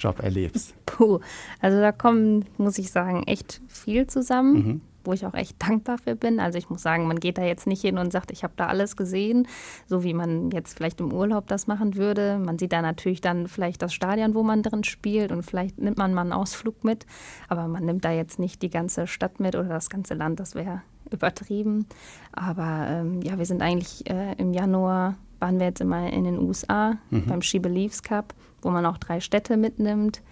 Job 0.00 0.20
erlebst. 0.20 0.74
Puh, 0.84 1.20
also 1.60 1.78
da 1.78 1.92
kommen, 1.92 2.46
muss 2.58 2.78
ich 2.78 2.90
sagen, 2.90 3.22
echt 3.28 3.60
viel 3.68 4.08
zusammen. 4.08 4.54
Mhm 4.54 4.80
wo 5.04 5.12
ich 5.12 5.26
auch 5.26 5.34
echt 5.34 5.62
dankbar 5.66 5.98
für 5.98 6.16
bin. 6.16 6.40
Also 6.40 6.58
ich 6.58 6.70
muss 6.70 6.82
sagen, 6.82 7.06
man 7.06 7.20
geht 7.20 7.38
da 7.38 7.42
jetzt 7.42 7.66
nicht 7.66 7.82
hin 7.82 7.98
und 7.98 8.12
sagt, 8.12 8.30
ich 8.30 8.42
habe 8.42 8.54
da 8.56 8.66
alles 8.66 8.96
gesehen, 8.96 9.46
so 9.86 10.04
wie 10.04 10.14
man 10.14 10.50
jetzt 10.50 10.76
vielleicht 10.76 11.00
im 11.00 11.12
Urlaub 11.12 11.46
das 11.46 11.66
machen 11.66 11.96
würde. 11.96 12.38
Man 12.38 12.58
sieht 12.58 12.72
da 12.72 12.82
natürlich 12.82 13.20
dann 13.20 13.48
vielleicht 13.48 13.82
das 13.82 13.92
Stadion, 13.94 14.34
wo 14.34 14.42
man 14.42 14.62
drin 14.62 14.84
spielt 14.84 15.32
und 15.32 15.42
vielleicht 15.42 15.78
nimmt 15.78 15.98
man 15.98 16.14
mal 16.14 16.22
einen 16.22 16.32
Ausflug 16.32 16.84
mit, 16.84 17.06
aber 17.48 17.68
man 17.68 17.84
nimmt 17.84 18.04
da 18.04 18.12
jetzt 18.12 18.38
nicht 18.38 18.62
die 18.62 18.70
ganze 18.70 19.06
Stadt 19.06 19.40
mit 19.40 19.54
oder 19.54 19.68
das 19.68 19.90
ganze 19.90 20.14
Land, 20.14 20.40
das 20.40 20.54
wäre 20.54 20.82
übertrieben. 21.10 21.86
Aber 22.32 22.86
ähm, 22.88 23.22
ja, 23.22 23.38
wir 23.38 23.46
sind 23.46 23.62
eigentlich 23.62 24.08
äh, 24.10 24.34
im 24.36 24.52
Januar, 24.52 25.16
waren 25.40 25.58
wir 25.58 25.66
jetzt 25.66 25.80
immer 25.80 26.10
in 26.12 26.24
den 26.24 26.38
USA 26.38 26.96
mhm. 27.10 27.26
beim 27.26 27.42
She 27.42 27.58
Believes 27.58 28.02
Cup, 28.02 28.34
wo 28.62 28.70
man 28.70 28.86
auch 28.86 28.98
drei 28.98 29.20
Städte 29.20 29.56
mitnimmt. 29.56 30.22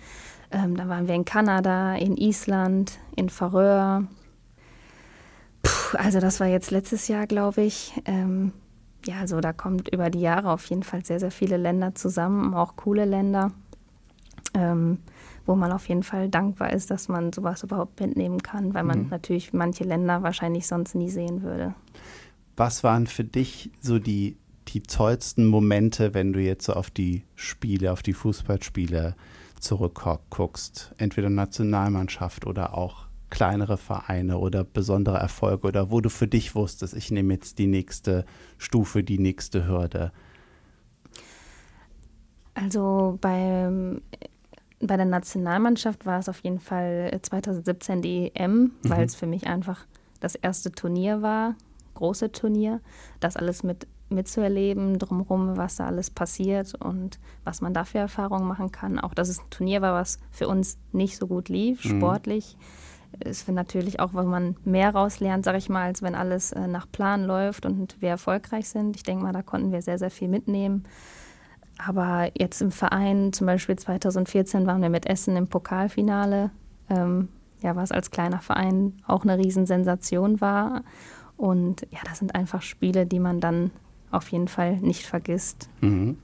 Ähm, 0.51 0.77
dann 0.77 0.89
waren 0.89 1.09
wir 1.09 1.15
in 1.15 1.25
Kanada, 1.25 1.95
in 1.95 2.17
Island, 2.17 2.99
in 3.17 3.29
Färöer, 3.29 4.05
Puh, 5.63 5.97
also 5.97 6.21
das 6.21 6.41
war 6.41 6.47
jetzt 6.47 6.71
letztes 6.71 7.09
Jahr, 7.09 7.27
glaube 7.27 7.63
ich. 7.63 7.93
Ähm, 8.05 8.53
ja, 9.05 9.21
also 9.21 9.41
da 9.41 9.53
kommt 9.53 9.89
über 9.89 10.11
die 10.11 10.21
Jahre 10.21 10.51
auf 10.51 10.65
jeden 10.67 10.83
Fall 10.83 11.05
sehr, 11.05 11.21
sehr 11.21 11.31
viele 11.31 11.57
Länder 11.57 11.95
zusammen, 11.95 12.55
auch 12.55 12.77
coole 12.77 13.05
Länder, 13.05 13.53
ähm, 14.55 14.99
wo 15.45 15.57
man 15.57 15.73
auf 15.73 15.89
jeden 15.89 16.03
Fall 16.03 16.29
dankbar 16.29 16.73
ist, 16.73 16.91
dass 16.91 17.09
man 17.09 17.33
sowas 17.33 17.63
überhaupt 17.63 18.01
mitnehmen 18.01 18.43
kann, 18.43 18.75
weil 18.75 18.85
man 18.85 19.05
mhm. 19.05 19.09
natürlich 19.09 19.53
manche 19.53 19.85
Länder 19.85 20.23
wahrscheinlich 20.23 20.67
sonst 20.67 20.95
nie 20.95 21.11
sehen 21.11 21.43
würde. 21.43 21.75
Was 22.57 22.85
waren 22.85 23.07
für 23.07 23.25
dich 23.25 23.71
so 23.81 23.99
die, 23.99 24.37
die 24.69 24.83
tollsten 24.83 25.47
Momente, 25.47 26.15
wenn 26.15 26.33
du 26.33 26.41
jetzt 26.41 26.67
so 26.67 26.75
auf 26.75 26.91
die 26.91 27.25
Spiele, 27.35 27.93
auf 27.93 28.03
die 28.03 28.13
Fußballspiele 28.13 29.17
zurückguckst? 29.59 30.95
Entweder 30.99 31.31
Nationalmannschaft 31.31 32.47
oder 32.47 32.77
auch 32.77 33.07
kleinere 33.33 33.79
Vereine 33.79 34.37
oder 34.37 34.63
besondere 34.63 35.17
Erfolge 35.17 35.67
oder 35.67 35.91
wo 35.91 36.03
du 36.03 36.11
für 36.11 36.29
dich 36.29 36.55
wusstest, 36.55 36.95
ich 36.95 37.11
nehme 37.11 37.33
jetzt 37.33 37.59
die 37.59 37.67
nächste 37.67 38.27
Stufe, 38.59 39.03
die 39.03 39.19
nächste 39.19 39.67
Hürde? 39.67 40.13
Also 42.53 43.17
beim, 43.23 44.03
bei 44.81 44.99
der 44.99 45.07
Nationalmannschaft 45.07 46.05
war 46.05 46.19
es 46.19 46.29
auf 46.29 46.41
jeden 46.41 46.61
Fall 46.61 47.19
2017 47.23 48.03
die 48.03 48.37
EM, 48.37 48.53
mhm. 48.53 48.73
weil 48.83 49.07
es 49.07 49.15
für 49.15 49.27
mich 49.27 49.47
einfach 49.47 49.87
das 50.21 50.35
erste 50.35 50.71
Turnier 50.71 51.23
war, 51.23 51.55
große 51.95 52.33
Turnier, 52.33 52.83
das 53.19 53.39
alles 53.39 53.63
mit 53.63 53.87
mitzuerleben, 54.11 54.99
drumherum, 54.99 55.57
was 55.57 55.77
da 55.77 55.87
alles 55.87 56.11
passiert 56.11 56.75
und 56.75 57.19
was 57.45 57.63
man 57.63 57.73
da 57.73 57.85
für 57.85 57.97
Erfahrungen 57.97 58.47
machen 58.47 58.71
kann. 58.71 58.99
Auch 58.99 59.15
dass 59.15 59.31
es 59.31 59.39
ein 59.39 59.49
Turnier 59.49 59.81
war, 59.81 59.95
was 59.95 60.19
für 60.31 60.49
uns 60.49 60.77
nicht 60.93 61.17
so 61.17 61.27
gut 61.27 61.49
lief, 61.49 61.83
mhm. 61.87 62.01
Ist 63.21 63.49
natürlich 63.49 64.01
auch, 64.01 64.15
wenn 64.15 64.27
man 64.27 64.57
mehr 64.65 64.95
rauslernt, 64.95 65.45
sage 65.45 65.59
ich 65.59 65.69
mal, 65.69 65.85
als 65.85 66.03
wenn 66.03 66.15
alles 66.15 66.53
äh, 66.53 66.67
nach 66.67 66.91
Plan 66.91 67.25
läuft 67.25 67.67
und 67.67 68.01
wir 68.01 68.09
erfolgreich 68.09 68.69
sind. 68.69 68.97
Ich 68.97 69.03
denke 69.03 69.25
mal, 69.25 69.33
da 69.33 69.43
konnten 69.43 69.73
wir 69.73 69.83
sehr, 69.83 69.99
sehr 69.99 70.11
viel 70.11 70.29
mitnehmen. 70.29 70.85
Aber 71.79 72.31
jetzt 72.39 72.61
im 72.63 72.71
Verein, 72.71 73.33
zum 73.33 73.47
Beispiel 73.47 73.77
2014 73.77 74.67
waren 74.67 74.83
wir 74.83 74.91
mit 74.91 75.07
Essen 75.07 75.37
im 75.37 75.49
Pokalfinale, 75.49 76.51
ähm, 76.91 77.29
ja, 77.61 77.77
was 77.77 77.93
als 77.93 78.11
kleiner 78.11 78.41
Verein 78.41 78.95
auch 79.07 79.23
eine 79.23 79.39
Riesensensation 79.39 80.41
war. 80.41 80.83
Und 81.37 81.87
ja, 81.91 82.01
das 82.05 82.19
sind 82.19 82.35
einfach 82.35 82.63
Spiele, 82.63 83.07
die 83.07 83.19
man 83.19 83.41
dann 83.41 83.71
auf 84.11 84.29
jeden 84.29 84.49
Fall 84.49 84.77
nicht 84.77 85.07
vergisst. 85.07 85.69
Mhm. 85.81 86.19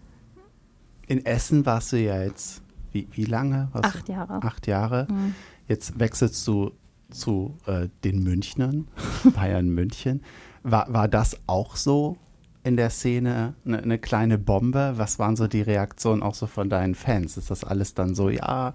In 1.07 1.25
Essen 1.25 1.65
warst 1.65 1.93
du 1.93 1.97
ja 1.97 2.23
jetzt, 2.23 2.63
wie, 2.93 3.09
wie 3.13 3.25
lange? 3.25 3.69
Warst 3.73 3.97
acht 3.97 4.09
Jahre. 4.09 4.43
Acht 4.43 4.67
Jahre. 4.67 5.07
Mhm. 5.11 5.35
Jetzt 5.69 5.99
wechselst 6.01 6.47
du 6.49 6.73
zu 7.11 7.57
äh, 7.67 7.89
den 8.05 8.23
Münchnern, 8.23 8.89
Bayern 9.35 9.69
München. 9.69 10.23
War, 10.63 10.93
war 10.93 11.09
das 11.09 11.39
auch 11.47 11.77
so 11.77 12.17
in 12.65 12.77
der 12.77 12.91
Szene 12.91 13.55
eine, 13.65 13.79
eine, 13.79 13.99
kleine 13.99 14.39
Bombe? 14.39 14.95
Was 14.97 15.19
waren 15.19 15.37
so 15.37 15.47
die 15.47 15.63
Reaktionen 15.63 16.23
auch 16.23 16.35
so 16.35 16.47
von 16.47 16.69
deinen 16.69 16.95
Fans? 16.95 17.37
Ist 17.37 17.51
das 17.51 17.65
alles 17.65 17.95
dann 17.95 18.15
so, 18.15 18.29
ja, 18.29 18.75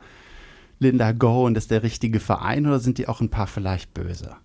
Linda 0.80 1.12
Go 1.12 1.46
und 1.46 1.58
ist 1.58 1.72
der 1.72 1.84
richtige 1.84 2.20
Verein 2.20 2.66
oder 2.66 2.80
sind 2.80 2.98
die 2.98 3.08
auch 3.08 3.22
ein 3.22 3.30
paar 3.30 3.48
vielleicht 3.48 3.94
böse? 3.94 4.36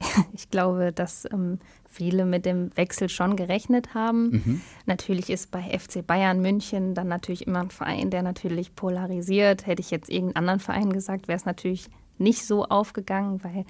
Ich 0.34 0.50
glaube, 0.50 0.92
dass 0.92 1.26
ähm, 1.32 1.60
viele 1.94 2.24
mit 2.24 2.44
dem 2.44 2.76
Wechsel 2.76 3.08
schon 3.08 3.36
gerechnet 3.36 3.94
haben. 3.94 4.30
Mhm. 4.30 4.60
Natürlich 4.86 5.30
ist 5.30 5.50
bei 5.50 5.62
FC 5.62 6.06
Bayern 6.06 6.40
München 6.40 6.94
dann 6.94 7.08
natürlich 7.08 7.46
immer 7.46 7.60
ein 7.60 7.70
Verein, 7.70 8.10
der 8.10 8.22
natürlich 8.22 8.74
polarisiert. 8.74 9.66
Hätte 9.66 9.80
ich 9.80 9.90
jetzt 9.90 10.10
irgendeinen 10.10 10.36
anderen 10.36 10.60
Verein 10.60 10.92
gesagt, 10.92 11.28
wäre 11.28 11.36
es 11.36 11.44
natürlich 11.44 11.88
nicht 12.18 12.46
so 12.46 12.64
aufgegangen, 12.64 13.42
weil 13.42 13.64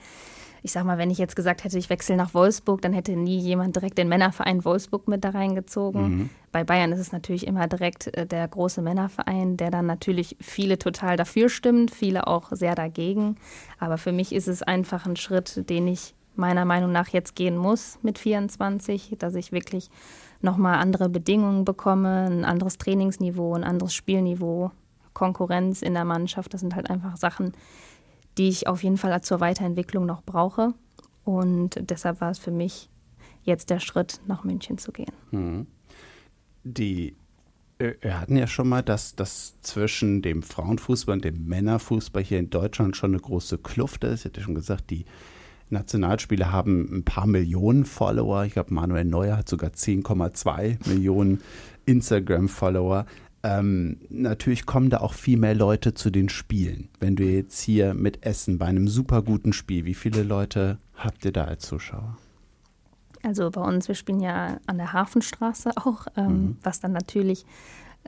ich 0.62 0.72
sag 0.72 0.87
mal, 0.87 0.96
wenn 0.96 1.10
ich 1.10 1.18
jetzt 1.18 1.37
gesagt 1.37 1.62
hätte, 1.62 1.76
ich 1.76 1.90
wechsle 1.90 2.16
nach 2.16 2.32
Wolfsburg, 2.32 2.80
dann 2.80 2.94
hätte 2.94 3.12
nie 3.12 3.38
jemand 3.38 3.76
direkt 3.76 3.98
den 3.98 4.08
Männerverein 4.08 4.64
Wolfsburg 4.64 5.08
mit 5.08 5.22
da 5.22 5.28
reingezogen. 5.28 6.02
Mhm. 6.02 6.30
Bei 6.52 6.64
Bayern 6.64 6.90
ist 6.92 7.00
es 7.00 7.12
natürlich 7.12 7.46
immer 7.46 7.66
direkt 7.66 8.06
äh, 8.16 8.26
der 8.26 8.48
große 8.48 8.80
Männerverein, 8.80 9.58
der 9.58 9.70
dann 9.70 9.84
natürlich 9.84 10.38
viele 10.40 10.78
total 10.78 11.18
dafür 11.18 11.50
stimmt, 11.50 11.90
viele 11.90 12.26
auch 12.26 12.50
sehr 12.52 12.74
dagegen. 12.74 13.37
Aber 13.78 13.98
für 13.98 14.12
mich 14.12 14.32
ist 14.32 14.48
es 14.48 14.62
einfach 14.62 15.04
ein 15.04 15.16
Schritt, 15.16 15.68
den 15.68 15.87
ich 15.87 16.14
meiner 16.37 16.64
Meinung 16.64 16.92
nach 16.92 17.09
jetzt 17.09 17.37
gehen 17.37 17.57
muss 17.57 17.99
mit 18.03 18.18
24, 18.18 19.16
dass 19.18 19.35
ich 19.35 19.53
wirklich 19.53 19.90
nochmal 20.40 20.79
andere 20.79 21.09
Bedingungen 21.09 21.64
bekomme, 21.64 22.27
ein 22.27 22.44
anderes 22.44 22.79
Trainingsniveau, 22.79 23.55
ein 23.55 23.64
anderes 23.64 23.94
Spielniveau, 23.94 24.70
Konkurrenz 25.12 25.83
in 25.83 25.94
der 25.94 26.05
Mannschaft. 26.05 26.55
Das 26.55 26.61
sind 26.61 26.75
halt 26.75 26.90
einfach 26.90 27.16
Sachen, 27.16 27.53
die 28.37 28.49
ich 28.49 28.66
auf 28.66 28.83
jeden 28.83 28.97
Fall 28.97 29.20
zur 29.23 29.40
Weiterentwicklung 29.40 30.07
noch 30.07 30.23
brauche. 30.23 30.75
Und 31.25 31.79
deshalb 31.81 32.20
war 32.20 32.31
es 32.31 32.38
für 32.38 32.51
mich 32.51 32.90
jetzt 33.44 33.70
der 33.70 33.81
Schritt, 33.81 34.20
nach 34.27 34.44
München 34.44 34.79
zu 34.79 34.92
gehen. 34.92 35.12
Mhm. 35.31 35.66
Die 36.64 37.16
äh, 37.79 37.94
wir 38.01 38.20
hatten 38.20 38.37
ja 38.37 38.47
schon 38.47 38.68
mal, 38.68 38.83
dass 38.83 39.16
das 39.16 39.55
zwischen 39.61 40.23
dem 40.23 40.42
Frauenfußball 40.42 41.14
und 41.14 41.25
dem 41.25 41.47
Männerfußball 41.47 42.23
hier 42.23 42.38
in 42.38 42.51
Deutschland 42.51 42.97
schon 42.97 43.12
eine 43.12 43.20
große 43.20 43.59
Kluft 43.59 44.05
ist. 44.05 44.20
Ich 44.20 44.25
hatte 44.27 44.40
schon 44.40 44.55
gesagt, 44.55 44.90
die 44.90 45.05
Nationalspiele 45.74 46.50
haben 46.50 46.88
ein 46.90 47.04
paar 47.04 47.26
Millionen 47.26 47.84
Follower. 47.84 48.44
Ich 48.44 48.54
glaube, 48.54 48.72
Manuel 48.72 49.04
Neuer 49.04 49.37
hat 49.37 49.48
sogar 49.48 49.70
10,2 49.70 50.88
Millionen 50.88 51.42
Instagram-Follower. 51.84 53.04
Ähm, 53.42 53.98
natürlich 54.08 54.64
kommen 54.64 54.88
da 54.88 54.98
auch 54.98 55.12
viel 55.12 55.37
mehr 55.37 55.54
Leute 55.54 55.92
zu 55.92 56.08
den 56.08 56.30
Spielen. 56.30 56.88
Wenn 56.98 57.14
du 57.14 57.24
jetzt 57.24 57.60
hier 57.60 57.92
mit 57.92 58.24
Essen 58.24 58.56
bei 58.56 58.66
einem 58.66 58.88
super 58.88 59.20
guten 59.20 59.52
Spiel, 59.52 59.84
wie 59.84 59.92
viele 59.92 60.22
Leute 60.22 60.78
habt 60.94 61.26
ihr 61.26 61.32
da 61.32 61.44
als 61.44 61.66
Zuschauer? 61.66 62.16
Also 63.22 63.50
bei 63.50 63.60
uns, 63.60 63.88
wir 63.88 63.94
spielen 63.94 64.20
ja 64.20 64.58
an 64.66 64.78
der 64.78 64.94
Hafenstraße 64.94 65.72
auch, 65.76 66.06
ähm, 66.16 66.26
mhm. 66.26 66.56
was 66.62 66.80
dann 66.80 66.92
natürlich, 66.92 67.44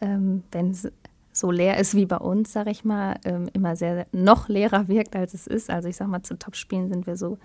ähm, 0.01 0.43
wenn 0.53 0.71
es 0.71 0.91
so 1.37 1.51
leer 1.51 1.77
ist 1.77 1.95
wie 1.95 2.07
bei 2.07 2.17
uns, 2.17 2.53
sage 2.53 2.71
ich 2.71 2.85
mal, 2.85 3.21
ähm, 3.25 3.51
immer 3.53 3.77
sehr 3.77 4.07
noch 4.11 4.49
leerer 4.49 4.89
wirkt, 4.89 5.15
als 5.15 5.35
es 5.35 5.47
ist. 5.47 5.69
Also 5.69 5.87
ich 5.89 5.97
sage 5.97 6.11
mal, 6.11 6.23
zu 6.23 6.39
Topspielen 6.39 6.89
sind 6.89 7.07
wir 7.07 7.17
so 7.17 7.37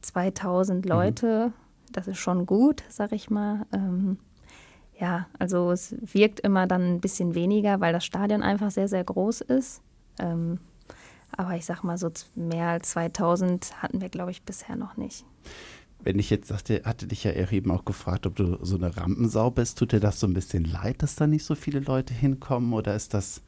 2000 0.00 0.84
mhm. 0.84 0.90
Leute. 0.90 1.46
Mhm. 1.48 1.52
Das 1.92 2.08
ist 2.08 2.18
schon 2.18 2.44
gut, 2.44 2.82
sage 2.88 3.14
ich 3.14 3.30
mal. 3.30 3.66
Ähm, 3.72 4.18
ja, 4.98 5.28
also 5.38 5.70
es 5.70 5.94
wirkt 6.00 6.40
immer 6.40 6.66
dann 6.66 6.94
ein 6.94 7.00
bisschen 7.00 7.36
weniger, 7.36 7.80
weil 7.80 7.92
das 7.92 8.04
Stadion 8.04 8.42
einfach 8.42 8.72
sehr, 8.72 8.88
sehr 8.88 9.04
groß 9.04 9.42
ist. 9.42 9.80
Ähm, 10.18 10.58
aber 11.36 11.54
ich 11.54 11.64
sag 11.64 11.84
mal, 11.84 11.98
so 11.98 12.10
mehr 12.34 12.68
als 12.70 12.90
2000 12.90 13.80
hatten 13.80 14.00
wir, 14.00 14.08
glaube 14.08 14.32
ich, 14.32 14.42
bisher 14.42 14.74
noch 14.74 14.96
nicht. 14.96 15.24
Wenn 16.02 16.18
ich 16.18 16.30
jetzt 16.30 16.48
sagte, 16.48 16.82
hatte 16.84 17.06
dich 17.06 17.24
ja 17.24 17.32
eben 17.32 17.70
auch 17.70 17.84
gefragt, 17.84 18.26
ob 18.26 18.36
du 18.36 18.58
so 18.62 18.76
eine 18.76 18.96
Rampensau 18.96 19.50
bist. 19.50 19.78
Tut 19.78 19.92
dir 19.92 20.00
das 20.00 20.20
so 20.20 20.26
ein 20.26 20.34
bisschen 20.34 20.64
leid, 20.64 21.02
dass 21.02 21.16
da 21.16 21.26
nicht 21.26 21.44
so 21.44 21.54
viele 21.54 21.80
Leute 21.80 22.14
hinkommen 22.14 22.72
oder 22.72 22.94
ist 22.94 23.12
das 23.14 23.42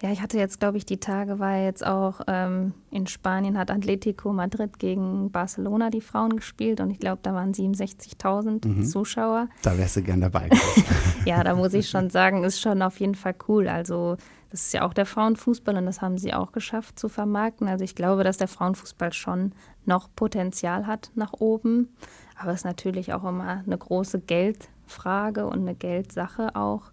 ja, 0.00 0.10
ich 0.12 0.22
hatte 0.22 0.38
jetzt, 0.38 0.60
glaube 0.60 0.78
ich, 0.78 0.86
die 0.86 0.98
Tage, 0.98 1.38
war 1.38 1.56
jetzt 1.56 1.84
auch 1.84 2.20
ähm, 2.28 2.72
in 2.90 3.06
Spanien, 3.06 3.58
hat 3.58 3.70
Atletico 3.70 4.32
Madrid 4.32 4.78
gegen 4.78 5.30
Barcelona 5.32 5.90
die 5.90 6.00
Frauen 6.00 6.36
gespielt 6.36 6.80
und 6.80 6.90
ich 6.90 7.00
glaube, 7.00 7.18
da 7.22 7.34
waren 7.34 7.52
67.000 7.52 8.66
mhm. 8.66 8.84
Zuschauer. 8.84 9.48
Da 9.62 9.76
wärst 9.76 9.96
du 9.96 10.02
gern 10.02 10.20
dabei. 10.20 10.48
ja, 11.24 11.42
da 11.42 11.54
muss 11.54 11.74
ich 11.74 11.88
schon 11.88 12.10
sagen, 12.10 12.44
ist 12.44 12.60
schon 12.60 12.82
auf 12.82 13.00
jeden 13.00 13.16
Fall 13.16 13.34
cool. 13.48 13.68
Also, 13.68 14.16
das 14.50 14.62
ist 14.66 14.72
ja 14.72 14.86
auch 14.86 14.94
der 14.94 15.04
Frauenfußball 15.04 15.76
und 15.76 15.86
das 15.86 16.00
haben 16.00 16.16
sie 16.16 16.32
auch 16.32 16.52
geschafft 16.52 16.98
zu 16.98 17.08
vermarkten. 17.08 17.66
Also, 17.66 17.84
ich 17.84 17.96
glaube, 17.96 18.22
dass 18.22 18.36
der 18.36 18.48
Frauenfußball 18.48 19.12
schon 19.12 19.52
noch 19.84 20.08
Potenzial 20.14 20.86
hat 20.86 21.10
nach 21.16 21.32
oben. 21.32 21.88
Aber 22.40 22.52
es 22.52 22.60
ist 22.60 22.64
natürlich 22.64 23.12
auch 23.14 23.24
immer 23.24 23.62
eine 23.66 23.76
große 23.76 24.20
Geldfrage 24.20 25.46
und 25.46 25.60
eine 25.60 25.74
Geldsache 25.74 26.54
auch. 26.54 26.92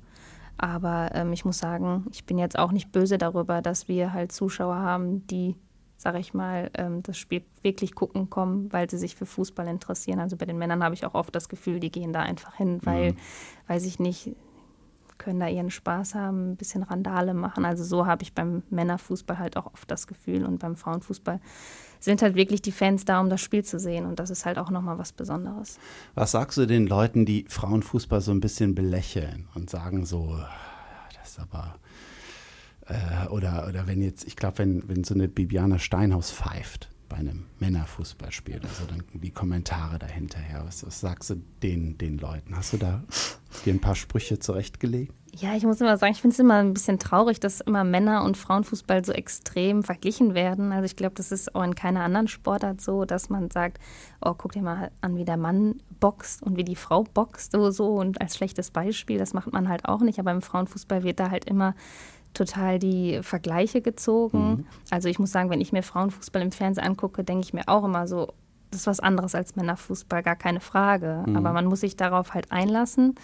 Aber 0.57 1.09
ähm, 1.13 1.33
ich 1.33 1.45
muss 1.45 1.57
sagen, 1.57 2.05
ich 2.11 2.25
bin 2.25 2.37
jetzt 2.37 2.57
auch 2.57 2.71
nicht 2.71 2.91
böse 2.91 3.17
darüber, 3.17 3.61
dass 3.61 3.87
wir 3.87 4.13
halt 4.13 4.31
Zuschauer 4.31 4.75
haben, 4.75 5.27
die, 5.27 5.55
sage 5.97 6.19
ich 6.19 6.33
mal, 6.33 6.71
ähm, 6.75 7.03
das 7.03 7.17
Spiel 7.17 7.43
wirklich 7.61 7.93
gucken 7.93 8.29
kommen, 8.29 8.71
weil 8.71 8.89
sie 8.89 8.97
sich 8.97 9.15
für 9.15 9.25
Fußball 9.25 9.67
interessieren. 9.67 10.19
Also 10.19 10.37
bei 10.37 10.45
den 10.45 10.57
Männern 10.57 10.83
habe 10.83 10.95
ich 10.95 11.05
auch 11.05 11.13
oft 11.13 11.35
das 11.35 11.49
Gefühl, 11.49 11.79
die 11.79 11.91
gehen 11.91 12.13
da 12.13 12.21
einfach 12.21 12.55
hin, 12.55 12.79
weil, 12.83 13.11
mhm. 13.11 13.17
weiß 13.67 13.85
ich 13.85 13.99
nicht, 13.99 14.35
können 15.17 15.39
da 15.39 15.47
ihren 15.47 15.71
Spaß 15.71 16.15
haben, 16.15 16.51
ein 16.51 16.55
bisschen 16.57 16.83
Randale 16.83 17.33
machen. 17.33 17.65
Also 17.65 17.83
so 17.83 18.05
habe 18.05 18.23
ich 18.23 18.33
beim 18.33 18.63
Männerfußball 18.69 19.39
halt 19.39 19.57
auch 19.57 19.67
oft 19.73 19.89
das 19.89 20.07
Gefühl 20.07 20.45
und 20.45 20.59
beim 20.59 20.75
Frauenfußball 20.75 21.39
sind 22.05 22.21
halt 22.21 22.35
wirklich 22.35 22.61
die 22.61 22.71
Fans 22.71 23.03
da, 23.05 23.19
um 23.19 23.29
das 23.29 23.41
Spiel 23.41 23.63
zu 23.63 23.79
sehen 23.79 24.05
und 24.05 24.19
das 24.19 24.29
ist 24.29 24.45
halt 24.45 24.57
auch 24.57 24.69
nochmal 24.69 24.97
was 24.97 25.11
Besonderes. 25.11 25.77
Was 26.13 26.31
sagst 26.31 26.57
du 26.57 26.65
den 26.65 26.87
Leuten, 26.87 27.25
die 27.25 27.45
Frauenfußball 27.49 28.21
so 28.21 28.31
ein 28.31 28.39
bisschen 28.39 28.75
belächeln 28.75 29.47
und 29.55 29.69
sagen 29.69 30.05
so, 30.05 30.39
das 31.19 31.31
ist 31.31 31.39
aber 31.39 31.75
äh, 32.87 33.27
oder, 33.29 33.65
oder 33.67 33.87
wenn 33.87 34.01
jetzt, 34.01 34.25
ich 34.25 34.35
glaube, 34.35 34.59
wenn, 34.59 34.87
wenn 34.87 35.03
so 35.03 35.13
eine 35.13 35.27
Bibiana 35.27 35.79
Steinhaus 35.79 36.31
pfeift, 36.31 36.89
bei 37.09 37.17
einem 37.17 37.45
Männerfußballspiel. 37.59 38.61
Also 38.61 38.85
dann 38.87 39.03
die 39.13 39.31
Kommentare 39.31 39.99
dahinterher. 39.99 40.63
Was, 40.65 40.85
was 40.85 40.99
sagst 40.99 41.29
du 41.29 41.35
den, 41.63 41.97
den 41.97 42.17
Leuten? 42.17 42.55
Hast 42.55 42.73
du 42.73 42.77
da 42.77 43.03
dir 43.65 43.73
ein 43.73 43.81
paar 43.81 43.95
Sprüche 43.95 44.39
zurechtgelegt? 44.39 45.13
Ja, 45.37 45.53
ich 45.53 45.65
muss 45.65 45.81
immer 45.81 45.97
sagen, 45.97 46.13
ich 46.13 46.21
finde 46.21 46.33
es 46.33 46.39
immer 46.39 46.55
ein 46.55 46.73
bisschen 46.73 46.97
traurig, 46.97 47.41
dass 47.41 47.59
immer 47.59 47.83
Männer- 47.83 48.23
und 48.23 48.37
Frauenfußball 48.37 49.03
so 49.03 49.11
extrem 49.11 49.83
verglichen 49.83 50.33
werden. 50.33 50.71
Also 50.71 50.85
ich 50.85 50.95
glaube, 50.95 51.15
das 51.15 51.33
ist 51.33 51.53
auch 51.53 51.63
in 51.63 51.75
keiner 51.75 52.03
anderen 52.05 52.29
Sportart 52.29 52.79
so, 52.79 53.03
dass 53.03 53.29
man 53.29 53.51
sagt, 53.51 53.79
oh, 54.21 54.33
guck 54.33 54.53
dir 54.53 54.61
mal 54.61 54.91
an, 55.01 55.17
wie 55.17 55.25
der 55.25 55.35
Mann 55.35 55.81
boxt 55.99 56.41
und 56.41 56.55
wie 56.55 56.63
die 56.63 56.77
Frau 56.77 57.03
boxt 57.03 57.51
so, 57.51 57.69
so 57.69 57.95
und 57.95 58.21
als 58.21 58.37
schlechtes 58.37 58.71
Beispiel, 58.71 59.17
das 59.17 59.33
macht 59.33 59.51
man 59.51 59.67
halt 59.67 59.83
auch 59.83 59.99
nicht. 59.99 60.19
Aber 60.19 60.31
im 60.31 60.41
Frauenfußball 60.41 61.03
wird 61.03 61.19
da 61.19 61.31
halt 61.31 61.43
immer 61.43 61.75
total 62.35 62.79
die 62.79 63.19
Vergleiche 63.23 63.81
gezogen. 63.81 64.49
Mhm. 64.49 64.65
Also 64.91 65.09
ich 65.09 65.19
muss 65.19 65.31
sagen, 65.31 65.49
wenn 65.49 65.61
ich 65.61 65.71
mir 65.71 65.83
Frauenfußball 65.83 66.41
im 66.41 66.51
Fernsehen 66.51 66.85
angucke, 66.85 67.23
denke 67.23 67.45
ich 67.45 67.53
mir 67.53 67.67
auch 67.67 67.83
immer 67.83 68.07
so, 68.07 68.33
das 68.71 68.81
ist 68.81 68.87
was 68.87 68.99
anderes 68.99 69.35
als 69.35 69.55
Männerfußball, 69.55 70.21
gar 70.21 70.35
keine 70.35 70.59
Frage. 70.59 71.23
Mhm. 71.25 71.37
Aber 71.37 71.53
man 71.53 71.65
muss 71.65 71.81
sich 71.81 71.95
darauf 71.95 72.33
halt 72.33 72.51
einlassen. 72.51 73.15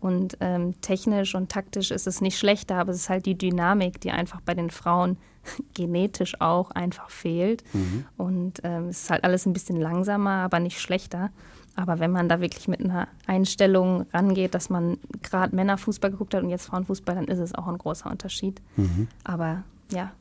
Und 0.00 0.36
ähm, 0.40 0.80
technisch 0.80 1.34
und 1.34 1.50
taktisch 1.50 1.90
ist 1.90 2.06
es 2.06 2.20
nicht 2.20 2.38
schlechter, 2.38 2.76
aber 2.76 2.90
es 2.90 2.98
ist 2.98 3.08
halt 3.08 3.24
die 3.26 3.38
Dynamik, 3.38 4.00
die 4.00 4.10
einfach 4.10 4.40
bei 4.40 4.54
den 4.54 4.70
Frauen 4.70 5.16
genetisch 5.74 6.40
auch 6.40 6.70
einfach 6.72 7.10
fehlt. 7.10 7.62
Mhm. 7.72 8.04
Und 8.16 8.60
ähm, 8.64 8.88
es 8.88 9.04
ist 9.04 9.10
halt 9.10 9.24
alles 9.24 9.46
ein 9.46 9.52
bisschen 9.52 9.80
langsamer, 9.80 10.42
aber 10.42 10.60
nicht 10.60 10.80
schlechter. 10.80 11.30
Aber 11.76 11.98
wenn 11.98 12.12
man 12.12 12.28
da 12.28 12.40
wirklich 12.40 12.68
mit 12.68 12.80
einer 12.80 13.08
Einstellung 13.26 14.06
rangeht, 14.12 14.54
dass 14.54 14.70
man 14.70 14.98
gerade 15.22 15.54
Männerfußball 15.56 16.10
geguckt 16.10 16.34
hat 16.34 16.42
und 16.42 16.50
jetzt 16.50 16.66
Frauenfußball, 16.66 17.14
dann 17.14 17.26
ist 17.26 17.40
es 17.40 17.54
auch 17.54 17.66
ein 17.66 17.78
großer 17.78 18.10
Unterschied. 18.10 18.60
Mhm. 18.76 19.08
Aber 19.24 19.64
ja, 19.90 20.12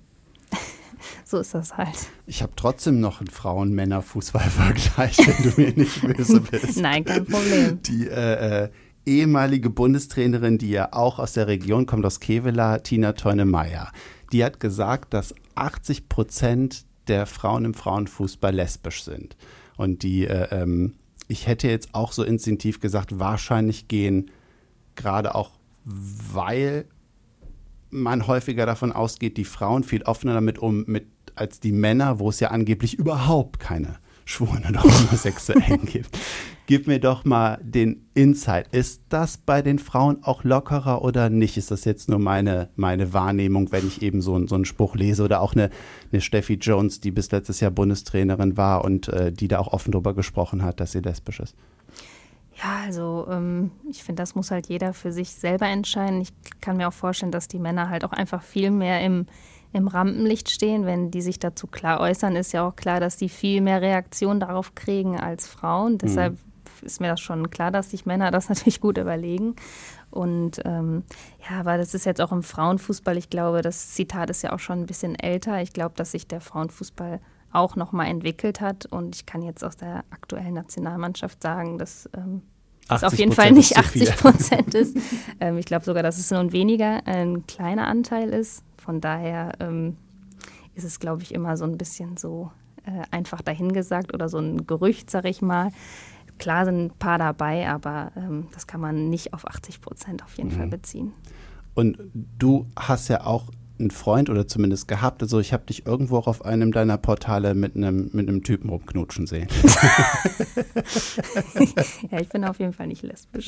so 1.26 1.40
ist 1.40 1.54
das 1.54 1.78
halt. 1.78 1.96
Ich 2.26 2.42
habe 2.42 2.54
trotzdem 2.56 3.00
noch 3.00 3.20
einen 3.20 3.30
Frauen-Männer-Fußball-Vergleich, 3.30 5.18
wenn 5.18 5.52
du 5.52 5.62
mir 5.62 5.74
nicht 5.74 6.02
böse 6.02 6.42
bist. 6.52 6.82
Nein, 6.82 7.06
kein 7.06 7.26
Problem. 7.26 7.80
Die 7.84 8.08
äh, 8.08 8.64
äh, 8.64 8.70
ehemalige 9.06 9.70
Bundestrainerin, 9.70 10.58
die 10.58 10.72
ja 10.72 10.90
auch 10.92 11.20
aus 11.20 11.34
der 11.34 11.48
Region 11.48 11.86
kommt, 11.86 12.06
aus 12.06 12.20
Kevela, 12.20 12.80
Tina 12.80 13.14
Teune-Meyer, 13.14 13.92
die 14.32 14.44
hat 14.44 14.60
gesagt, 14.60 15.14
dass 15.14 15.36
80 15.56 16.10
Prozent 16.10 16.86
der 17.08 17.26
Frauen 17.26 17.66
im 17.66 17.74
Frauenfußball 17.74 18.54
lesbisch 18.54 19.04
sind. 19.04 19.36
Und 19.78 20.04
die 20.04 20.26
äh, 20.26 20.48
ähm, 20.52 20.94
ich 21.34 21.48
hätte 21.48 21.68
jetzt 21.68 21.96
auch 21.96 22.12
so 22.12 22.24
instinktiv 22.24 22.80
gesagt, 22.80 23.18
wahrscheinlich 23.20 23.88
gehen, 23.88 24.30
gerade 24.96 25.34
auch 25.34 25.50
weil 25.84 26.86
man 27.90 28.28
häufiger 28.28 28.66
davon 28.66 28.92
ausgeht, 28.92 29.38
die 29.38 29.44
Frauen 29.44 29.84
viel 29.84 30.04
offener 30.04 30.36
damit 30.36 30.60
um 30.60 30.86
mit, 30.88 31.08
als 31.36 31.60
die 31.60 31.72
Männer, 31.72 32.20
wo 32.20 32.30
es 32.30 32.40
ja 32.40 32.52
angeblich 32.52 32.94
überhaupt 32.94 33.60
keine 33.60 33.98
Schwulen 34.26 34.64
oder 34.70 34.84
Homosexuellen 34.84 35.86
gibt. 35.86 36.18
Gib 36.66 36.88
mir 36.88 37.00
doch 37.00 37.26
mal 37.26 37.60
den 37.62 38.06
Insight. 38.14 38.68
Ist 38.72 39.04
das 39.10 39.36
bei 39.36 39.62
den 39.62 39.80
Frauen 39.80 40.24
auch 40.24 40.46
lockerer 40.46 41.02
oder 41.02 41.30
nicht? 41.30 41.58
Ist 41.58 41.72
das 41.72 41.84
jetzt 41.84 42.08
nur 42.08 42.20
meine, 42.20 42.70
meine 42.78 43.12
Wahrnehmung, 43.12 43.72
wenn 43.74 43.86
ich 43.86 44.02
eben 44.02 44.22
so, 44.22 44.48
so 44.48 44.56
einen 44.56 44.64
Spruch 44.64 44.96
lese 44.96 45.24
oder 45.24 45.42
auch 45.42 45.56
eine, 45.56 45.70
eine 46.12 46.22
Steffi 46.22 46.54
Jones, 46.54 47.02
die 47.02 47.12
bis 47.12 47.32
letztes 47.32 47.60
Jahr 47.60 47.72
Bundestrainerin 47.72 48.56
war 48.56 48.86
und 48.86 49.10
äh, 49.10 49.34
die 49.34 49.50
da 49.50 49.60
auch 49.60 49.74
offen 49.74 49.92
drüber 49.92 50.14
gesprochen 50.14 50.64
hat, 50.64 50.80
dass 50.80 50.94
sie 50.94 51.00
lesbisch 51.00 51.42
ist? 51.42 51.54
Ja, 52.56 52.84
also 52.86 53.28
ähm, 53.30 53.72
ich 53.90 54.02
finde, 54.02 54.22
das 54.22 54.36
muss 54.36 54.50
halt 54.50 54.68
jeder 54.68 54.94
für 54.94 55.12
sich 55.12 55.32
selber 55.32 55.68
entscheiden. 55.68 56.22
Ich 56.22 56.30
kann 56.62 56.78
mir 56.78 56.88
auch 56.88 56.94
vorstellen, 56.94 57.32
dass 57.34 57.50
die 57.50 57.60
Männer 57.60 57.90
halt 57.90 58.06
auch 58.06 58.14
einfach 58.14 58.42
viel 58.42 58.72
mehr 58.72 59.02
im, 59.02 59.26
im 59.74 59.88
Rampenlicht 59.90 60.50
stehen. 60.50 60.86
Wenn 60.86 61.12
die 61.12 61.22
sich 61.22 61.40
dazu 61.40 61.68
klar 61.68 62.00
äußern, 62.00 62.38
ist 62.38 62.54
ja 62.54 62.66
auch 62.66 62.78
klar, 62.78 63.02
dass 63.02 63.18
die 63.18 63.28
viel 63.28 63.60
mehr 63.60 63.82
Reaktion 63.82 64.40
darauf 64.40 64.76
kriegen 64.76 65.20
als 65.20 65.48
Frauen. 65.48 65.98
Mhm. 66.02 66.38
Ist 66.84 67.02
mir 67.02 67.08
das 67.08 67.20
schon 67.20 67.50
klar, 67.50 67.72
dass 67.72 67.92
sich 67.92 68.06
Männer 68.06 68.32
das 68.32 68.50
natürlich 68.50 68.82
gut 68.82 68.98
überlegen. 68.98 69.56
Und 70.12 70.62
ähm, 70.66 71.04
ja, 71.50 71.60
aber 71.60 71.78
das 71.78 71.94
ist 71.94 72.06
jetzt 72.06 72.22
auch 72.22 72.32
im 72.32 72.44
Frauenfußball. 72.44 73.18
Ich 73.18 73.30
glaube, 73.30 73.62
das 73.62 73.92
Zitat 73.94 74.30
ist 74.30 74.44
ja 74.44 74.54
auch 74.54 74.60
schon 74.60 74.82
ein 74.82 74.86
bisschen 74.86 75.16
älter. 75.16 75.62
Ich 75.62 75.74
glaube, 75.74 75.96
dass 75.96 76.12
sich 76.12 76.28
der 76.28 76.42
Frauenfußball 76.42 77.20
auch 77.52 77.76
nochmal 77.76 78.08
entwickelt 78.08 78.62
hat. 78.62 78.86
Und 78.86 79.16
ich 79.16 79.26
kann 79.26 79.42
jetzt 79.42 79.64
aus 79.64 79.78
der 79.78 80.04
aktuellen 80.10 80.54
Nationalmannschaft 80.54 81.42
sagen, 81.42 81.78
dass 81.78 82.10
ähm, 82.16 82.42
es 82.90 83.04
auf 83.04 83.14
jeden 83.14 83.32
Fall 83.32 83.52
nicht 83.52 83.78
80 83.78 84.16
Prozent 84.18 84.74
ist. 84.74 84.98
ähm, 85.40 85.58
ich 85.58 85.66
glaube 85.66 85.86
sogar, 85.86 86.04
dass 86.04 86.18
es 86.18 86.30
nun 86.32 86.52
weniger 86.52 87.06
ein 87.06 87.48
kleiner 87.48 87.88
Anteil 87.88 88.30
ist. 88.30 88.64
Von 88.78 89.02
daher 89.02 89.54
ähm, 89.60 89.98
ist 90.76 90.84
es, 90.84 91.00
glaube 91.00 91.22
ich, 91.22 91.34
immer 91.34 91.56
so 91.58 91.66
ein 91.66 91.78
bisschen 91.78 92.18
so 92.18 92.52
äh, 92.86 93.04
einfach 93.12 93.42
dahingesagt 93.42 94.14
oder 94.14 94.28
so 94.28 94.40
ein 94.40 94.68
Gerücht, 94.68 95.10
sag 95.10 95.26
ich 95.26 95.42
mal. 95.42 95.72
Klar 96.44 96.66
sind 96.66 96.78
ein 96.78 96.90
paar 97.00 97.18
dabei, 97.18 97.70
aber 97.70 98.12
ähm, 98.18 98.48
das 98.54 98.68
kann 98.68 98.82
man 98.82 99.10
nicht 99.10 99.34
auf 99.34 99.48
80 99.48 99.80
Prozent 99.80 100.24
auf 100.24 100.36
jeden 100.36 100.50
mhm. 100.50 100.56
Fall 100.56 100.68
beziehen. 100.68 101.14
Und 101.74 101.98
du 102.38 102.68
hast 102.78 103.08
ja 103.08 103.26
auch 103.26 103.50
einen 103.80 103.92
Freund 103.92 104.30
oder 104.30 104.46
zumindest 104.46 104.90
gehabt. 104.90 105.22
Also 105.22 105.40
ich 105.40 105.54
habe 105.54 105.66
dich 105.66 105.86
irgendwo 105.86 106.18
auch 106.18 106.28
auf 106.28 106.44
einem 106.44 106.74
deiner 106.74 106.98
Portale 106.98 107.56
mit 107.56 107.78
einem, 107.78 108.10
mit 108.12 108.28
einem 108.28 108.44
Typen 108.44 108.70
rumknutschen 108.70 109.26
sehen. 109.26 109.48
ja, 112.12 112.20
ich 112.20 112.28
bin 112.28 112.44
auf 112.44 112.60
jeden 112.60 112.74
Fall 112.74 112.88
nicht 112.88 113.04
lesbisch. 113.04 113.48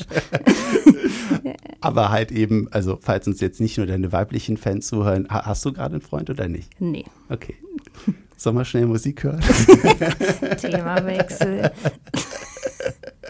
Aber 1.82 2.08
halt 2.08 2.32
eben, 2.32 2.68
also 2.72 2.98
falls 3.02 3.26
uns 3.26 3.40
jetzt 3.42 3.60
nicht 3.60 3.76
nur 3.76 3.86
deine 3.86 4.10
weiblichen 4.10 4.56
Fans 4.56 4.86
zuhören, 4.86 5.26
hast 5.28 5.62
du 5.66 5.72
gerade 5.74 5.96
einen 5.96 6.02
Freund 6.02 6.30
oder 6.30 6.48
nicht? 6.48 6.80
Nee. 6.80 7.04
Okay. 7.28 7.56
Sollen 8.38 8.56
wir 8.56 8.64
schnell 8.64 8.86
Musik 8.86 9.24
hören? 9.24 9.40
Themawechsel. 10.60 11.72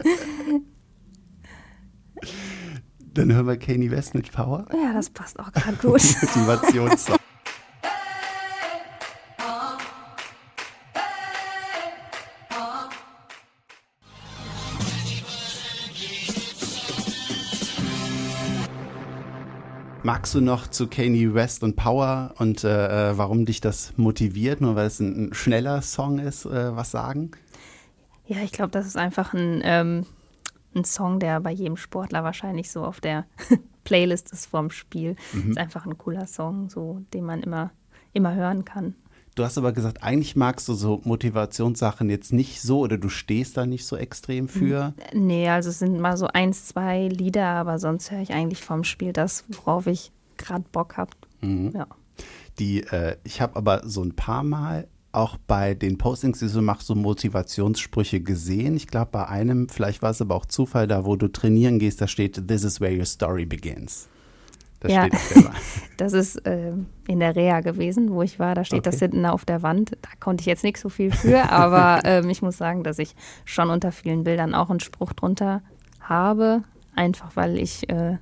Dann 3.14 3.32
hören 3.32 3.46
wir 3.46 3.56
Kanye 3.56 3.90
West 3.90 4.14
mit 4.14 4.30
Power. 4.30 4.66
Ja, 4.72 4.92
das 4.92 5.10
passt 5.10 5.40
auch 5.40 5.52
gerade 5.52 5.76
gut. 5.76 6.02
Motivationssong. 6.22 7.16
Magst 20.02 20.34
du 20.36 20.40
noch 20.40 20.68
zu 20.68 20.86
Kanye 20.86 21.34
West 21.34 21.64
und 21.64 21.74
Power 21.74 22.32
und 22.38 22.62
äh, 22.62 23.10
äh 23.10 23.18
warum 23.18 23.44
dich 23.44 23.60
das 23.60 23.92
motiviert, 23.96 24.60
nur 24.60 24.76
weil 24.76 24.86
es 24.86 25.00
ein, 25.00 25.34
schneller 25.34 25.82
Song 25.82 26.20
ist, 26.20 26.44
äh, 26.44 26.76
was 26.76 26.92
sagen? 26.92 27.32
Ja, 28.26 28.38
ich 28.38 28.52
glaube, 28.52 28.70
das 28.70 28.86
ist 28.86 28.96
einfach 28.96 29.34
ein, 29.34 29.60
ähm, 29.64 30.06
ein 30.74 30.84
Song, 30.84 31.20
der 31.20 31.40
bei 31.40 31.52
jedem 31.52 31.76
Sportler 31.76 32.24
wahrscheinlich 32.24 32.70
so 32.70 32.84
auf 32.84 33.00
der 33.00 33.26
Playlist 33.84 34.32
ist 34.32 34.46
vorm 34.46 34.70
Spiel. 34.70 35.16
Mhm. 35.32 35.52
Ist 35.52 35.58
einfach 35.58 35.86
ein 35.86 35.96
cooler 35.96 36.26
Song, 36.26 36.68
so 36.68 37.02
den 37.14 37.24
man 37.24 37.42
immer, 37.42 37.70
immer 38.12 38.34
hören 38.34 38.64
kann. 38.64 38.94
Du 39.36 39.44
hast 39.44 39.58
aber 39.58 39.72
gesagt, 39.72 40.02
eigentlich 40.02 40.34
magst 40.34 40.66
du 40.66 40.72
so 40.72 41.02
Motivationssachen 41.04 42.08
jetzt 42.08 42.32
nicht 42.32 42.62
so 42.62 42.80
oder 42.80 42.96
du 42.96 43.10
stehst 43.10 43.58
da 43.58 43.66
nicht 43.66 43.86
so 43.86 43.94
extrem 43.94 44.48
für. 44.48 44.94
Nee, 45.12 45.50
also 45.50 45.68
es 45.68 45.78
sind 45.78 46.00
mal 46.00 46.16
so 46.16 46.26
eins, 46.26 46.64
zwei 46.64 47.08
Lieder, 47.08 47.44
aber 47.44 47.78
sonst 47.78 48.10
höre 48.10 48.22
ich 48.22 48.32
eigentlich 48.32 48.64
vom 48.64 48.82
Spiel 48.82 49.12
das, 49.12 49.44
worauf 49.48 49.86
ich 49.88 50.10
gerade 50.38 50.64
Bock 50.72 50.96
habe. 50.96 51.10
Mhm. 51.42 51.72
Ja. 51.74 51.86
Die, 52.58 52.82
äh, 52.84 53.16
ich 53.24 53.42
habe 53.42 53.56
aber 53.56 53.82
so 53.84 54.02
ein 54.02 54.16
paar 54.16 54.42
Mal 54.42 54.88
auch 55.16 55.36
bei 55.46 55.74
den 55.74 55.98
Postings, 55.98 56.38
die 56.38 56.48
du 56.48 56.62
machst, 56.62 56.86
so 56.86 56.94
Motivationssprüche 56.94 58.20
gesehen. 58.20 58.76
Ich 58.76 58.86
glaube, 58.86 59.08
bei 59.12 59.26
einem, 59.26 59.68
vielleicht 59.68 60.02
war 60.02 60.10
es 60.10 60.20
aber 60.20 60.34
auch 60.34 60.46
Zufall, 60.46 60.86
da 60.86 61.04
wo 61.04 61.16
du 61.16 61.28
trainieren 61.28 61.78
gehst, 61.78 62.00
da 62.00 62.06
steht, 62.06 62.46
This 62.48 62.64
is 62.64 62.80
where 62.80 62.96
your 62.96 63.04
story 63.04 63.46
begins. 63.46 64.08
Das 64.80 64.92
ja, 64.92 65.08
das 65.96 66.12
ist 66.12 66.36
äh, 66.46 66.72
in 67.08 67.20
der 67.20 67.34
Reha 67.34 67.60
gewesen, 67.60 68.12
wo 68.12 68.22
ich 68.22 68.38
war. 68.38 68.54
Da 68.54 68.64
steht 68.64 68.80
okay. 68.80 68.90
das 68.90 68.98
hinten 68.98 69.24
auf 69.24 69.44
der 69.44 69.62
Wand. 69.62 69.92
Da 70.02 70.10
konnte 70.20 70.42
ich 70.42 70.46
jetzt 70.46 70.64
nicht 70.64 70.78
so 70.78 70.88
viel 70.88 71.10
für, 71.10 71.50
aber 71.50 72.02
ähm, 72.04 72.28
ich 72.28 72.42
muss 72.42 72.58
sagen, 72.58 72.84
dass 72.84 72.98
ich 72.98 73.14
schon 73.44 73.70
unter 73.70 73.92
vielen 73.92 74.24
Bildern 74.24 74.54
auch 74.54 74.70
einen 74.70 74.80
Spruch 74.80 75.12
drunter 75.14 75.62
habe. 76.00 76.62
Einfach 76.94 77.36
weil 77.36 77.58
ich 77.58 77.88
äh, 77.88 78.18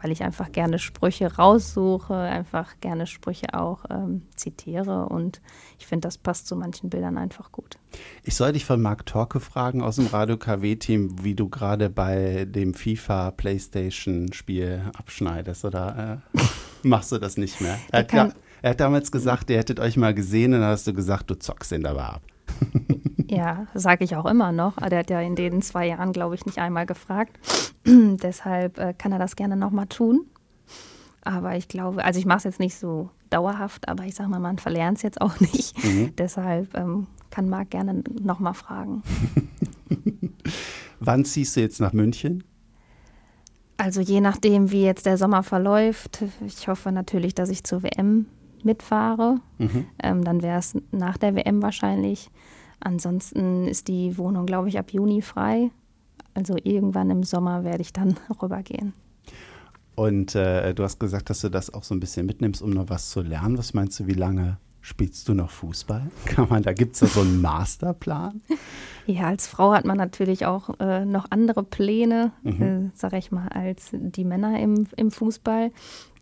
weil 0.00 0.12
ich 0.12 0.22
einfach 0.22 0.52
gerne 0.52 0.78
Sprüche 0.78 1.36
raussuche, 1.36 2.14
einfach 2.14 2.80
gerne 2.80 3.06
Sprüche 3.06 3.54
auch 3.54 3.84
ähm, 3.90 4.22
zitiere 4.36 5.06
und 5.06 5.40
ich 5.78 5.86
finde, 5.86 6.06
das 6.06 6.18
passt 6.18 6.46
zu 6.46 6.56
manchen 6.56 6.90
Bildern 6.90 7.18
einfach 7.18 7.52
gut. 7.52 7.78
Ich 8.22 8.34
soll 8.34 8.52
dich 8.52 8.64
von 8.64 8.80
Marc 8.80 9.06
Torke 9.06 9.40
fragen 9.40 9.82
aus 9.82 9.96
dem 9.96 10.06
Radio 10.06 10.36
KW-Team, 10.36 11.24
wie 11.24 11.34
du 11.34 11.48
gerade 11.48 11.90
bei 11.90 12.46
dem 12.48 12.74
FIFA 12.74 13.32
Playstation-Spiel 13.32 14.90
abschneidest 14.96 15.64
oder 15.64 16.22
äh, 16.34 16.40
machst 16.82 17.12
du 17.12 17.18
das 17.18 17.36
nicht 17.36 17.60
mehr? 17.60 17.78
Er 17.90 18.00
hat, 18.00 18.36
er 18.62 18.70
hat 18.70 18.80
damals 18.80 19.10
gesagt, 19.10 19.50
ihr 19.50 19.58
hättet 19.58 19.80
euch 19.80 19.96
mal 19.96 20.14
gesehen 20.14 20.54
und 20.54 20.60
dann 20.60 20.70
hast 20.70 20.86
du 20.86 20.92
gesagt, 20.92 21.30
du 21.30 21.38
zockst 21.38 21.72
ihn 21.72 21.82
dabei 21.82 22.04
ab. 22.04 22.22
Ja, 23.36 23.66
sage 23.74 24.04
ich 24.04 24.16
auch 24.16 24.26
immer 24.26 24.52
noch. 24.52 24.76
Der 24.76 25.00
hat 25.00 25.10
ja 25.10 25.20
in 25.20 25.36
den 25.36 25.62
zwei 25.62 25.86
Jahren, 25.86 26.12
glaube 26.12 26.34
ich, 26.34 26.46
nicht 26.46 26.58
einmal 26.58 26.86
gefragt. 26.86 27.38
Deshalb 27.86 28.78
äh, 28.78 28.94
kann 28.96 29.12
er 29.12 29.18
das 29.18 29.36
gerne 29.36 29.56
nochmal 29.56 29.86
tun. 29.86 30.26
Aber 31.22 31.56
ich 31.56 31.68
glaube, 31.68 32.04
also 32.04 32.18
ich 32.18 32.26
mache 32.26 32.38
es 32.38 32.44
jetzt 32.44 32.60
nicht 32.60 32.76
so 32.76 33.10
dauerhaft, 33.30 33.88
aber 33.88 34.04
ich 34.04 34.14
sage 34.14 34.30
mal, 34.30 34.38
man 34.38 34.58
verlernt 34.58 34.98
es 34.98 35.02
jetzt 35.02 35.20
auch 35.20 35.38
nicht. 35.40 35.82
Mhm. 35.84 36.14
Deshalb 36.16 36.76
ähm, 36.76 37.06
kann 37.30 37.48
Marc 37.48 37.70
gerne 37.70 38.02
nochmal 38.20 38.54
fragen. 38.54 39.02
Wann 41.00 41.24
ziehst 41.24 41.56
du 41.56 41.60
jetzt 41.60 41.80
nach 41.80 41.92
München? 41.92 42.44
Also 43.76 44.00
je 44.00 44.20
nachdem, 44.20 44.72
wie 44.72 44.82
jetzt 44.82 45.06
der 45.06 45.16
Sommer 45.16 45.42
verläuft. 45.44 46.24
Ich 46.44 46.66
hoffe 46.66 46.90
natürlich, 46.90 47.34
dass 47.34 47.48
ich 47.48 47.62
zur 47.62 47.84
WM 47.84 48.26
mitfahre. 48.64 49.40
Mhm. 49.58 49.86
Ähm, 50.02 50.24
dann 50.24 50.42
wäre 50.42 50.58
es 50.58 50.74
nach 50.90 51.16
der 51.16 51.36
WM 51.36 51.62
wahrscheinlich. 51.62 52.30
Ansonsten 52.80 53.66
ist 53.66 53.88
die 53.88 54.16
Wohnung, 54.18 54.46
glaube 54.46 54.68
ich, 54.68 54.78
ab 54.78 54.92
Juni 54.92 55.22
frei. 55.22 55.70
Also 56.34 56.56
irgendwann 56.62 57.10
im 57.10 57.22
Sommer 57.22 57.64
werde 57.64 57.82
ich 57.82 57.92
dann 57.92 58.16
rübergehen. 58.42 58.92
Und 59.94 60.36
äh, 60.36 60.74
du 60.74 60.84
hast 60.84 61.00
gesagt, 61.00 61.28
dass 61.28 61.40
du 61.40 61.48
das 61.48 61.74
auch 61.74 61.82
so 61.82 61.94
ein 61.94 62.00
bisschen 62.00 62.24
mitnimmst, 62.26 62.62
um 62.62 62.70
noch 62.70 62.88
was 62.88 63.10
zu 63.10 63.20
lernen. 63.20 63.58
Was 63.58 63.74
meinst 63.74 63.98
du, 63.98 64.06
wie 64.06 64.12
lange 64.12 64.58
spielst 64.80 65.28
du 65.28 65.34
noch 65.34 65.50
Fußball? 65.50 66.08
Kann 66.24 66.48
man, 66.48 66.62
da 66.62 66.72
gibt 66.72 66.94
es 66.94 67.00
da 67.00 67.06
so 67.06 67.20
einen 67.20 67.40
Masterplan? 67.40 68.40
Ja, 69.10 69.28
als 69.28 69.46
Frau 69.46 69.72
hat 69.72 69.86
man 69.86 69.96
natürlich 69.96 70.44
auch 70.44 70.68
äh, 70.80 71.06
noch 71.06 71.28
andere 71.30 71.62
Pläne, 71.62 72.32
mhm. 72.42 72.62
äh, 72.62 72.90
sag 72.92 73.14
ich 73.14 73.32
mal, 73.32 73.48
als 73.48 73.88
die 73.92 74.24
Männer 74.26 74.60
im, 74.60 74.86
im 74.96 75.10
Fußball 75.10 75.72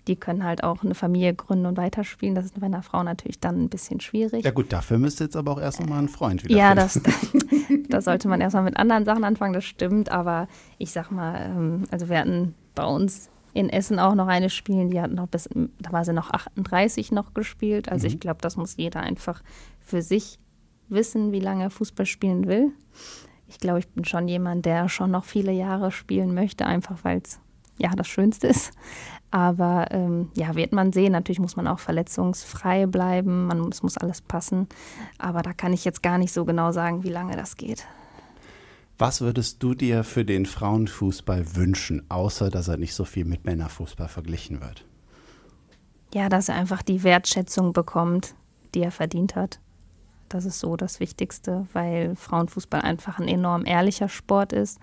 die 0.06 0.16
können 0.16 0.44
halt 0.44 0.62
auch 0.62 0.82
eine 0.82 0.94
Familie 0.94 1.34
gründen 1.34 1.66
und 1.66 1.76
weiterspielen. 1.76 2.34
Das 2.34 2.44
ist 2.44 2.58
bei 2.58 2.66
einer 2.66 2.82
Frau 2.82 3.02
natürlich 3.02 3.40
dann 3.40 3.64
ein 3.64 3.68
bisschen 3.68 4.00
schwierig. 4.00 4.44
Ja 4.44 4.50
gut, 4.50 4.72
dafür 4.72 4.98
müsste 4.98 5.24
jetzt 5.24 5.36
aber 5.36 5.52
auch 5.52 5.60
erst 5.60 5.84
mal 5.86 5.98
ein 5.98 6.08
Freund 6.08 6.44
wieder 6.44 6.56
Ja, 6.56 6.74
das, 6.74 7.00
da 7.88 8.00
sollte 8.00 8.28
man 8.28 8.40
erstmal 8.40 8.62
mit 8.62 8.76
anderen 8.76 9.04
Sachen 9.04 9.24
anfangen, 9.24 9.52
das 9.52 9.64
stimmt. 9.64 10.10
Aber 10.10 10.48
ich 10.78 10.92
sag 10.92 11.10
mal, 11.10 11.50
ähm, 11.50 11.84
also 11.90 12.08
wir 12.08 12.18
hatten 12.18 12.54
bei 12.74 12.84
uns 12.84 13.30
in 13.52 13.70
Essen 13.70 13.98
auch 13.98 14.14
noch 14.14 14.28
eine 14.28 14.50
spielen, 14.50 14.90
die 14.90 15.00
hat 15.00 15.10
noch 15.10 15.28
bis, 15.28 15.48
da 15.78 15.90
war 15.92 16.04
sie 16.04 16.12
noch 16.12 16.30
38 16.30 17.10
noch 17.10 17.32
gespielt. 17.32 17.88
Also 17.88 18.06
mhm. 18.06 18.12
ich 18.12 18.20
glaube, 18.20 18.38
das 18.42 18.56
muss 18.56 18.76
jeder 18.76 19.00
einfach 19.00 19.42
für 19.80 20.02
sich 20.02 20.38
wissen, 20.88 21.32
wie 21.32 21.40
lange 21.40 21.64
er 21.64 21.70
Fußball 21.70 22.06
spielen 22.06 22.46
will. 22.46 22.72
Ich 23.48 23.58
glaube, 23.58 23.78
ich 23.78 23.88
bin 23.88 24.04
schon 24.04 24.28
jemand, 24.28 24.66
der 24.66 24.88
schon 24.88 25.10
noch 25.10 25.24
viele 25.24 25.52
Jahre 25.52 25.90
spielen 25.90 26.34
möchte, 26.34 26.66
einfach 26.66 26.98
weil 27.02 27.22
es 27.24 27.40
ja 27.78 27.90
das 27.94 28.08
Schönste 28.08 28.48
ist. 28.48 28.72
Aber 29.30 29.86
ähm, 29.90 30.30
ja, 30.34 30.54
wird 30.54 30.72
man 30.72 30.92
sehen. 30.92 31.12
Natürlich 31.12 31.40
muss 31.40 31.56
man 31.56 31.66
auch 31.66 31.78
verletzungsfrei 31.78 32.86
bleiben. 32.86 33.46
Man, 33.46 33.68
es 33.68 33.82
muss 33.82 33.98
alles 33.98 34.22
passen. 34.22 34.68
Aber 35.18 35.42
da 35.42 35.52
kann 35.52 35.72
ich 35.72 35.84
jetzt 35.84 36.02
gar 36.02 36.18
nicht 36.18 36.32
so 36.32 36.44
genau 36.44 36.72
sagen, 36.72 37.02
wie 37.02 37.10
lange 37.10 37.36
das 37.36 37.56
geht. 37.56 37.86
Was 38.98 39.20
würdest 39.20 39.62
du 39.62 39.74
dir 39.74 40.04
für 40.04 40.24
den 40.24 40.46
Frauenfußball 40.46 41.54
wünschen, 41.54 42.08
außer 42.08 42.48
dass 42.48 42.68
er 42.68 42.78
nicht 42.78 42.94
so 42.94 43.04
viel 43.04 43.26
mit 43.26 43.44
Männerfußball 43.44 44.08
verglichen 44.08 44.62
wird? 44.62 44.84
Ja, 46.14 46.30
dass 46.30 46.48
er 46.48 46.54
einfach 46.54 46.82
die 46.82 47.02
Wertschätzung 47.02 47.74
bekommt, 47.74 48.34
die 48.74 48.80
er 48.80 48.90
verdient 48.90 49.36
hat. 49.36 49.60
Das 50.30 50.44
ist 50.46 50.60
so 50.60 50.76
das 50.76 50.98
Wichtigste, 50.98 51.66
weil 51.72 52.16
Frauenfußball 52.16 52.80
einfach 52.80 53.18
ein 53.18 53.28
enorm 53.28 53.66
ehrlicher 53.66 54.08
Sport 54.08 54.52
ist 54.52 54.80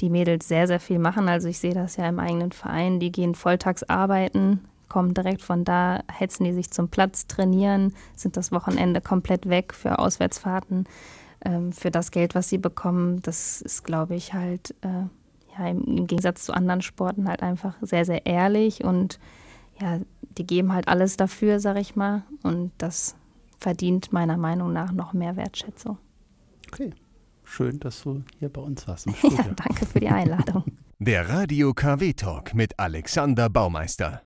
die 0.00 0.10
Mädels 0.10 0.48
sehr, 0.48 0.66
sehr 0.66 0.80
viel 0.80 0.98
machen. 0.98 1.28
Also 1.28 1.48
ich 1.48 1.58
sehe 1.58 1.74
das 1.74 1.96
ja 1.96 2.08
im 2.08 2.18
eigenen 2.18 2.52
Verein. 2.52 3.00
Die 3.00 3.12
gehen 3.12 3.34
volltags 3.34 3.82
arbeiten, 3.82 4.60
kommen 4.88 5.14
direkt 5.14 5.42
von 5.42 5.64
da, 5.64 6.02
hetzen 6.12 6.44
die 6.44 6.52
sich 6.52 6.70
zum 6.70 6.88
Platz, 6.88 7.26
trainieren, 7.26 7.94
sind 8.14 8.36
das 8.36 8.52
Wochenende 8.52 9.00
komplett 9.00 9.48
weg 9.48 9.74
für 9.74 9.98
Auswärtsfahrten, 9.98 10.86
ähm, 11.44 11.72
für 11.72 11.90
das 11.90 12.10
Geld, 12.10 12.34
was 12.34 12.48
sie 12.48 12.58
bekommen. 12.58 13.20
Das 13.22 13.60
ist, 13.62 13.84
glaube 13.84 14.14
ich, 14.14 14.34
halt 14.34 14.74
äh, 14.82 15.06
ja, 15.58 15.68
im, 15.68 15.84
im, 15.84 16.06
Gegensatz 16.06 16.44
zu 16.44 16.52
anderen 16.52 16.82
Sporten 16.82 17.28
halt 17.28 17.42
einfach 17.42 17.74
sehr, 17.80 18.04
sehr 18.04 18.26
ehrlich 18.26 18.84
und 18.84 19.18
ja, 19.80 20.00
die 20.38 20.46
geben 20.46 20.72
halt 20.72 20.88
alles 20.88 21.16
dafür, 21.16 21.60
sag 21.60 21.78
ich 21.78 21.96
mal. 21.96 22.22
Und 22.42 22.72
das 22.78 23.16
verdient 23.58 24.12
meiner 24.12 24.36
Meinung 24.36 24.72
nach 24.72 24.92
noch 24.92 25.12
mehr 25.12 25.36
Wertschätzung. 25.36 25.98
Okay. 26.68 26.92
Schön, 27.48 27.78
dass 27.80 28.02
du 28.02 28.22
hier 28.38 28.48
bei 28.48 28.60
uns 28.60 28.86
warst. 28.86 29.06
Ja, 29.06 29.44
danke 29.44 29.86
für 29.86 30.00
die 30.00 30.08
Einladung. 30.08 30.64
Der 30.98 31.28
Radio 31.28 31.72
KW 31.72 32.12
Talk 32.12 32.54
mit 32.54 32.78
Alexander 32.78 33.48
Baumeister. 33.48 34.22